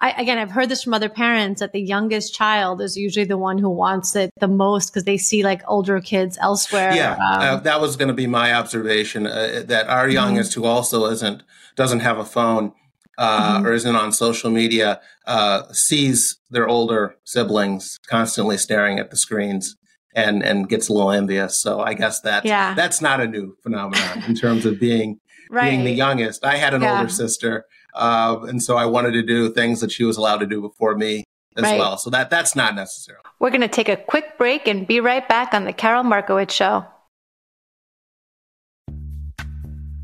I, 0.00 0.10
again, 0.20 0.38
I've 0.38 0.50
heard 0.50 0.68
this 0.68 0.82
from 0.82 0.92
other 0.92 1.08
parents 1.08 1.60
that 1.60 1.72
the 1.72 1.80
youngest 1.80 2.34
child 2.34 2.80
is 2.80 2.96
usually 2.96 3.24
the 3.24 3.38
one 3.38 3.58
who 3.58 3.70
wants 3.70 4.16
it 4.16 4.30
the 4.40 4.48
most 4.48 4.90
because 4.90 5.04
they 5.04 5.16
see 5.16 5.42
like 5.42 5.62
older 5.68 6.00
kids 6.00 6.36
elsewhere. 6.40 6.92
Yeah, 6.94 7.12
um, 7.12 7.18
uh, 7.40 7.56
that 7.60 7.80
was 7.80 7.96
going 7.96 8.08
to 8.08 8.14
be 8.14 8.26
my 8.26 8.52
observation 8.52 9.26
uh, 9.26 9.62
that 9.66 9.88
our 9.88 10.04
mm-hmm. 10.04 10.12
youngest, 10.12 10.52
mm-hmm. 10.52 10.62
who 10.62 10.66
also 10.66 11.06
isn't 11.06 11.42
doesn't 11.76 12.00
have 12.00 12.18
a 12.18 12.24
phone 12.24 12.72
uh, 13.18 13.58
mm-hmm. 13.58 13.66
or 13.66 13.72
isn't 13.72 13.94
on 13.94 14.12
social 14.12 14.50
media, 14.50 15.00
uh, 15.26 15.62
sees 15.72 16.38
their 16.50 16.68
older 16.68 17.16
siblings 17.24 17.98
constantly 18.08 18.58
staring 18.58 18.98
at 18.98 19.10
the 19.10 19.16
screens 19.16 19.76
and 20.14 20.42
and 20.42 20.68
gets 20.68 20.88
a 20.88 20.92
little 20.92 21.12
envious. 21.12 21.60
So 21.60 21.80
I 21.80 21.94
guess 21.94 22.20
that 22.22 22.44
yeah. 22.44 22.74
that's 22.74 23.00
not 23.00 23.20
a 23.20 23.28
new 23.28 23.56
phenomenon 23.62 24.24
in 24.26 24.34
terms 24.34 24.66
of 24.66 24.80
being 24.80 25.20
right. 25.50 25.70
being 25.70 25.84
the 25.84 25.92
youngest. 25.92 26.44
I 26.44 26.56
had 26.56 26.74
an 26.74 26.82
yeah. 26.82 26.98
older 26.98 27.08
sister 27.08 27.66
uh, 27.94 28.44
and 28.48 28.62
so 28.62 28.76
I 28.76 28.86
wanted 28.86 29.12
to 29.12 29.22
do 29.22 29.50
things 29.50 29.80
that 29.80 29.92
she 29.92 30.04
was 30.04 30.16
allowed 30.16 30.38
to 30.38 30.46
do 30.46 30.60
before 30.60 30.96
me 30.96 31.24
as 31.56 31.62
right. 31.62 31.78
well. 31.78 31.96
So 31.96 32.10
that 32.10 32.30
that's 32.30 32.56
not 32.56 32.74
necessary. 32.74 33.18
We're 33.38 33.50
going 33.50 33.60
to 33.60 33.68
take 33.68 33.88
a 33.88 33.96
quick 33.96 34.36
break 34.38 34.66
and 34.66 34.86
be 34.86 35.00
right 35.00 35.26
back 35.28 35.54
on 35.54 35.64
The 35.64 35.72
Karol 35.72 36.04
Markowicz 36.04 36.50
Show. 36.50 36.86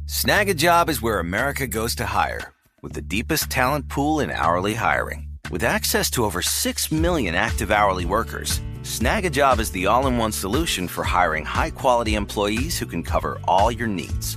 Snagajob 0.06 0.88
is 0.88 1.00
where 1.00 1.20
America 1.20 1.66
goes 1.66 1.94
to 1.96 2.06
hire, 2.06 2.52
with 2.82 2.94
the 2.94 3.00
deepest 3.00 3.48
talent 3.48 3.88
pool 3.88 4.20
in 4.20 4.30
hourly 4.30 4.74
hiring. 4.74 5.28
With 5.50 5.64
access 5.64 6.10
to 6.10 6.24
over 6.24 6.42
6 6.42 6.92
million 6.92 7.34
active 7.34 7.70
hourly 7.70 8.04
workers, 8.04 8.60
Snagajob 8.82 9.60
is 9.60 9.70
the 9.70 9.86
all 9.86 10.06
in 10.06 10.18
one 10.18 10.32
solution 10.32 10.88
for 10.88 11.04
hiring 11.04 11.44
high 11.44 11.70
quality 11.70 12.14
employees 12.14 12.78
who 12.78 12.86
can 12.86 13.02
cover 13.02 13.40
all 13.46 13.70
your 13.70 13.88
needs. 13.88 14.36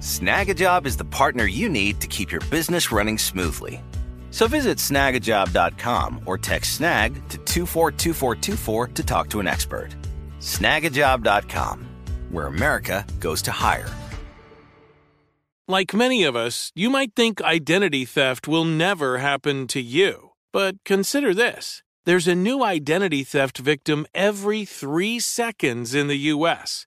Snagajob 0.00 0.86
is 0.86 0.96
the 0.96 1.04
partner 1.04 1.44
you 1.44 1.68
need 1.68 2.00
to 2.00 2.06
keep 2.06 2.30
your 2.30 2.42
business 2.50 2.92
running 2.92 3.18
smoothly. 3.18 3.82
So 4.30 4.46
visit 4.46 4.78
snagajob.com 4.78 6.22
or 6.26 6.36
text 6.36 6.74
snag 6.74 7.14
to 7.30 7.38
242424 7.38 8.88
to 8.88 9.02
talk 9.02 9.30
to 9.30 9.40
an 9.40 9.46
expert. 9.46 9.96
Snagajob.com, 10.40 11.86
where 12.30 12.46
America 12.46 13.06
goes 13.20 13.40
to 13.42 13.50
hire. 13.50 13.88
Like 15.68 15.94
many 15.94 16.22
of 16.22 16.36
us, 16.36 16.70
you 16.74 16.90
might 16.90 17.14
think 17.16 17.42
identity 17.42 18.04
theft 18.04 18.46
will 18.46 18.64
never 18.64 19.18
happen 19.18 19.66
to 19.68 19.80
you. 19.80 20.30
But 20.52 20.76
consider 20.84 21.34
this 21.34 21.82
there's 22.04 22.28
a 22.28 22.36
new 22.36 22.62
identity 22.62 23.24
theft 23.24 23.58
victim 23.58 24.06
every 24.14 24.64
three 24.64 25.18
seconds 25.18 25.92
in 25.92 26.06
the 26.06 26.30
U.S. 26.34 26.86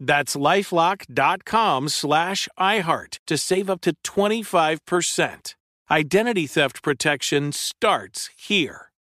That's 0.00 0.36
lifelock.com 0.36 1.88
slash 1.88 2.48
iHeart 2.58 3.18
to 3.26 3.36
save 3.36 3.68
up 3.68 3.80
to 3.82 3.94
25%. 4.04 5.54
Identity 5.90 6.46
theft 6.46 6.82
protection 6.82 7.52
starts 7.52 8.30
here. 8.36 8.90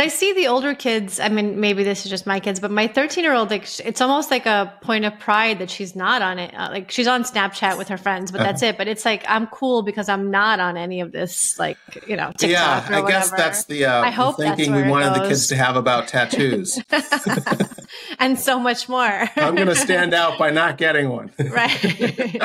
I 0.00 0.08
see 0.08 0.32
the 0.32 0.48
older 0.48 0.74
kids. 0.74 1.20
I 1.20 1.28
mean, 1.28 1.60
maybe 1.60 1.84
this 1.84 2.04
is 2.04 2.10
just 2.10 2.26
my 2.26 2.40
kids, 2.40 2.60
but 2.60 2.70
my 2.70 2.86
13 2.86 3.24
year 3.24 3.34
old, 3.34 3.50
like, 3.50 3.68
it's 3.80 4.00
almost 4.00 4.30
like 4.30 4.46
a 4.46 4.72
point 4.82 5.04
of 5.04 5.18
pride 5.18 5.58
that 5.58 5.70
she's 5.70 5.94
not 5.94 6.22
on 6.22 6.38
it. 6.38 6.54
Uh, 6.54 6.68
like, 6.70 6.90
she's 6.90 7.06
on 7.06 7.24
Snapchat 7.24 7.78
with 7.78 7.88
her 7.88 7.96
friends, 7.96 8.32
but 8.32 8.38
that's 8.38 8.62
uh-huh. 8.62 8.70
it. 8.70 8.78
But 8.78 8.88
it's 8.88 9.04
like, 9.04 9.24
I'm 9.28 9.46
cool 9.46 9.82
because 9.82 10.08
I'm 10.08 10.30
not 10.30 10.60
on 10.60 10.76
any 10.76 11.00
of 11.00 11.12
this, 11.12 11.58
like, 11.58 11.78
you 12.06 12.16
know, 12.16 12.32
TikTok 12.36 12.90
yeah, 12.90 12.98
I 12.98 13.06
guess 13.06 13.30
that's 13.30 13.64
the, 13.64 13.84
uh, 13.84 14.02
I 14.02 14.10
hope 14.10 14.36
the 14.36 14.44
thinking 14.44 14.74
we 14.74 14.82
wanted 14.82 15.14
the 15.20 15.28
kids 15.28 15.46
to 15.48 15.56
have 15.56 15.76
about 15.76 16.08
tattoos. 16.08 16.80
and 18.18 18.38
so 18.38 18.58
much 18.58 18.88
more. 18.88 19.28
I'm 19.36 19.54
going 19.54 19.68
to 19.68 19.74
stand 19.74 20.14
out 20.14 20.38
by 20.38 20.50
not 20.50 20.78
getting 20.78 21.08
one. 21.08 21.30
right. 21.38 22.38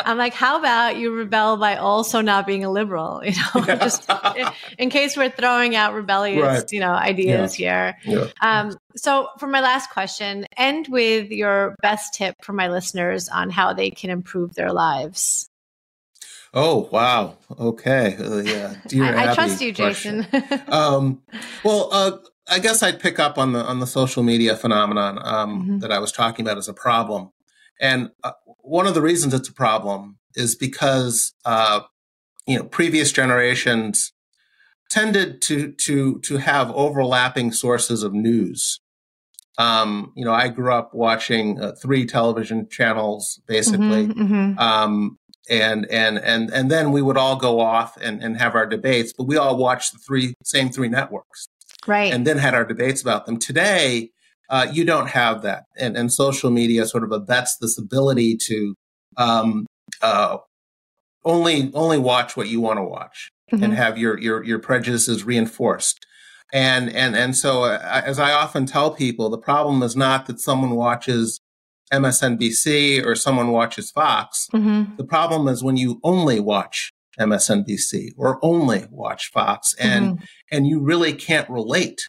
I'm 0.00 0.18
like, 0.18 0.34
how 0.34 0.58
about 0.58 0.96
you 0.96 1.12
rebel 1.12 1.56
by 1.56 1.76
also 1.76 2.20
not 2.20 2.46
being 2.46 2.64
a 2.64 2.70
liberal? 2.70 3.22
You 3.26 3.32
know, 3.32 3.66
yeah. 3.66 3.74
just 3.76 4.08
in, 4.36 4.46
in, 4.78 4.90
case 4.90 5.16
we're 5.16 5.30
throwing 5.30 5.74
out 5.74 5.94
rebellious. 5.94 6.42
Right 6.42 6.68
you 6.76 6.82
know 6.82 6.92
ideas 6.92 7.58
yeah. 7.58 7.94
here. 8.04 8.18
Yeah. 8.18 8.26
Um, 8.42 8.76
so 8.96 9.28
for 9.38 9.46
my 9.46 9.60
last 9.60 9.88
question, 9.88 10.44
end 10.58 10.88
with 10.88 11.30
your 11.30 11.74
best 11.80 12.12
tip 12.12 12.34
for 12.42 12.52
my 12.52 12.68
listeners 12.68 13.30
on 13.30 13.48
how 13.48 13.72
they 13.72 13.90
can 13.90 14.10
improve 14.10 14.54
their 14.54 14.72
lives. 14.74 15.48
Oh 16.52 16.90
wow! 16.92 17.38
Okay, 17.58 18.16
uh, 18.20 18.36
yeah. 18.42 18.74
Dear 18.88 19.16
I, 19.16 19.30
I 19.30 19.34
trust 19.34 19.62
you, 19.62 19.72
Jason. 19.72 20.26
um, 20.68 21.22
well, 21.64 21.88
uh, 21.92 22.18
I 22.46 22.58
guess 22.58 22.82
I'd 22.82 23.00
pick 23.00 23.18
up 23.18 23.38
on 23.38 23.54
the 23.54 23.64
on 23.64 23.80
the 23.80 23.86
social 23.86 24.22
media 24.22 24.54
phenomenon 24.54 25.18
um, 25.22 25.62
mm-hmm. 25.62 25.78
that 25.78 25.90
I 25.90 25.98
was 25.98 26.12
talking 26.12 26.44
about 26.44 26.58
as 26.58 26.68
a 26.68 26.74
problem, 26.74 27.30
and 27.80 28.10
uh, 28.22 28.32
one 28.60 28.86
of 28.86 28.92
the 28.92 29.02
reasons 29.02 29.32
it's 29.32 29.48
a 29.48 29.54
problem 29.54 30.18
is 30.34 30.54
because 30.54 31.32
uh, 31.46 31.80
you 32.46 32.58
know 32.58 32.64
previous 32.64 33.12
generations 33.12 34.12
tended 34.90 35.42
to 35.42 35.72
to 35.72 36.20
to 36.20 36.36
have 36.38 36.70
overlapping 36.72 37.52
sources 37.52 38.02
of 38.02 38.12
news. 38.12 38.80
Um, 39.58 40.12
you 40.14 40.24
know, 40.24 40.34
I 40.34 40.48
grew 40.48 40.72
up 40.72 40.92
watching 40.92 41.60
uh, 41.60 41.72
three 41.80 42.04
television 42.04 42.68
channels 42.68 43.40
basically, 43.46 44.08
mm-hmm, 44.08 44.22
mm-hmm. 44.22 44.58
Um, 44.58 45.18
and 45.48 45.86
and 45.90 46.18
and 46.18 46.50
and 46.50 46.70
then 46.70 46.92
we 46.92 47.00
would 47.02 47.16
all 47.16 47.36
go 47.36 47.60
off 47.60 47.96
and, 47.96 48.22
and 48.22 48.36
have 48.36 48.54
our 48.54 48.66
debates, 48.66 49.12
but 49.16 49.24
we 49.24 49.36
all 49.36 49.56
watched 49.56 49.92
the 49.92 49.98
three 49.98 50.34
same 50.44 50.70
three 50.70 50.88
networks, 50.88 51.48
right? 51.86 52.12
And 52.12 52.26
then 52.26 52.38
had 52.38 52.54
our 52.54 52.64
debates 52.64 53.00
about 53.00 53.26
them. 53.26 53.38
Today, 53.38 54.10
uh, 54.50 54.66
you 54.70 54.84
don't 54.84 55.08
have 55.08 55.42
that, 55.42 55.64
and 55.76 55.96
and 55.96 56.12
social 56.12 56.50
media 56.50 56.86
sort 56.86 57.04
of 57.04 57.12
abets 57.12 57.56
this 57.60 57.78
ability 57.78 58.36
to 58.48 58.74
um, 59.16 59.66
uh, 60.02 60.38
only 61.24 61.70
only 61.74 61.98
watch 61.98 62.36
what 62.36 62.48
you 62.48 62.60
want 62.60 62.78
to 62.78 62.84
watch 62.84 63.30
mm-hmm. 63.52 63.62
and 63.62 63.74
have 63.74 63.98
your 63.98 64.18
your 64.18 64.44
your 64.44 64.58
prejudices 64.58 65.24
reinforced. 65.24 66.04
And 66.52 66.90
and 66.90 67.16
and 67.16 67.36
so, 67.36 67.64
uh, 67.64 68.02
as 68.04 68.18
I 68.18 68.32
often 68.32 68.66
tell 68.66 68.92
people, 68.92 69.30
the 69.30 69.38
problem 69.38 69.82
is 69.82 69.96
not 69.96 70.26
that 70.26 70.40
someone 70.40 70.76
watches 70.76 71.40
MSNBC 71.92 73.04
or 73.04 73.14
someone 73.14 73.50
watches 73.50 73.90
Fox. 73.90 74.48
Mm-hmm. 74.52 74.96
The 74.96 75.04
problem 75.04 75.48
is 75.48 75.62
when 75.62 75.76
you 75.76 76.00
only 76.02 76.40
watch 76.40 76.92
MSNBC 77.18 78.10
or 78.16 78.38
only 78.42 78.86
watch 78.90 79.30
Fox, 79.32 79.74
and 79.78 80.16
mm-hmm. 80.16 80.24
and 80.50 80.66
you 80.66 80.80
really 80.80 81.12
can't 81.12 81.48
relate 81.50 82.08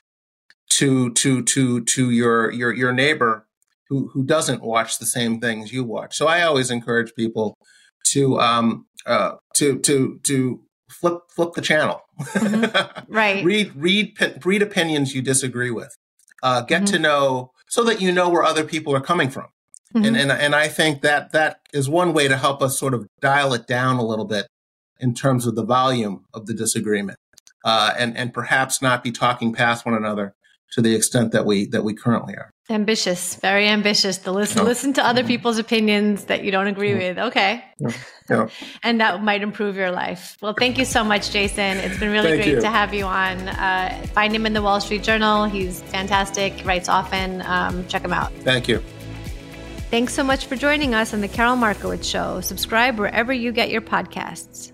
to 0.71 1.11
to 1.13 1.43
to 1.43 1.83
to 1.83 2.11
your 2.11 2.51
your 2.51 2.73
your 2.73 2.91
neighbor 2.91 3.47
who 3.89 4.09
who 4.13 4.23
doesn't 4.23 4.63
watch 4.63 4.99
the 4.99 5.05
same 5.05 5.39
things 5.39 5.71
you 5.71 5.83
watch. 5.83 6.15
So 6.15 6.27
I 6.27 6.41
always 6.43 6.69
encourage 6.69 7.13
people 7.15 7.57
to 8.07 8.39
um 8.39 8.85
uh 9.05 9.33
to 9.55 9.79
to 9.79 10.19
to 10.23 10.61
flip 10.99 11.19
flip 11.29 11.53
the 11.53 11.61
channel. 11.61 12.01
Mm-hmm. 12.19 13.13
Right. 13.13 13.43
read 13.45 13.75
read 13.75 14.45
read 14.45 14.61
opinions 14.61 15.13
you 15.13 15.21
disagree 15.21 15.71
with. 15.71 15.95
Uh, 16.43 16.61
get 16.61 16.83
mm-hmm. 16.83 16.93
to 16.93 16.99
know 16.99 17.51
so 17.67 17.83
that 17.83 18.01
you 18.01 18.11
know 18.11 18.29
where 18.29 18.43
other 18.43 18.63
people 18.63 18.95
are 18.95 19.01
coming 19.01 19.29
from. 19.29 19.47
Mm-hmm. 19.93 20.05
And, 20.05 20.17
and 20.17 20.31
and 20.31 20.55
I 20.55 20.67
think 20.67 21.01
that 21.01 21.31
that 21.31 21.61
is 21.73 21.89
one 21.89 22.13
way 22.13 22.27
to 22.27 22.37
help 22.37 22.61
us 22.61 22.77
sort 22.77 22.93
of 22.93 23.07
dial 23.21 23.53
it 23.53 23.67
down 23.67 23.97
a 23.97 24.05
little 24.05 24.25
bit 24.25 24.47
in 24.99 25.13
terms 25.13 25.45
of 25.45 25.55
the 25.55 25.63
volume 25.63 26.25
of 26.33 26.45
the 26.45 26.53
disagreement, 26.53 27.19
uh, 27.63 27.93
and 27.97 28.17
and 28.17 28.33
perhaps 28.33 28.81
not 28.81 29.03
be 29.03 29.11
talking 29.11 29.53
past 29.53 29.85
one 29.85 29.95
another 29.95 30.35
to 30.73 30.81
the 30.81 30.95
extent 30.95 31.31
that 31.31 31.45
we 31.45 31.67
that 31.67 31.83
we 31.83 31.93
currently 31.93 32.35
are. 32.35 32.51
Ambitious, 32.69 33.35
very 33.35 33.67
ambitious 33.67 34.17
to 34.19 34.31
listen 34.31 34.65
listen 34.65 34.93
to 34.93 35.05
other 35.05 35.21
mm-hmm. 35.21 35.27
people's 35.27 35.57
opinions 35.57 36.25
that 36.25 36.43
you 36.43 36.51
don't 36.51 36.67
agree 36.67 36.93
with. 36.95 37.17
Okay. 37.17 37.63
Yeah. 38.29 38.49
and 38.83 38.99
that 38.99 39.23
might 39.23 39.41
improve 39.41 39.77
your 39.77 39.91
life. 39.91 40.37
Well, 40.41 40.53
thank 40.57 40.77
you 40.77 40.83
so 40.83 41.03
much, 41.03 41.31
Jason. 41.31 41.77
It's 41.77 41.97
been 41.97 42.11
really 42.11 42.35
great 42.35 42.47
you. 42.47 42.61
to 42.61 42.69
have 42.69 42.93
you 42.93 43.05
on. 43.05 43.47
Uh, 43.47 44.05
find 44.13 44.35
him 44.35 44.45
in 44.45 44.53
the 44.53 44.61
Wall 44.61 44.81
Street 44.81 45.03
Journal. 45.03 45.45
He's 45.45 45.81
fantastic, 45.83 46.65
writes 46.65 46.89
often. 46.89 47.41
Um, 47.43 47.87
check 47.87 48.03
him 48.03 48.13
out. 48.13 48.33
Thank 48.39 48.67
you. 48.67 48.83
Thanks 49.89 50.13
so 50.13 50.21
much 50.21 50.47
for 50.47 50.57
joining 50.57 50.93
us 50.93 51.13
on 51.13 51.21
The 51.21 51.29
Karol 51.29 51.55
Markowicz 51.55 52.03
Show. 52.03 52.41
Subscribe 52.41 52.99
wherever 52.99 53.31
you 53.31 53.53
get 53.53 53.69
your 53.69 53.79
podcasts. 53.79 54.73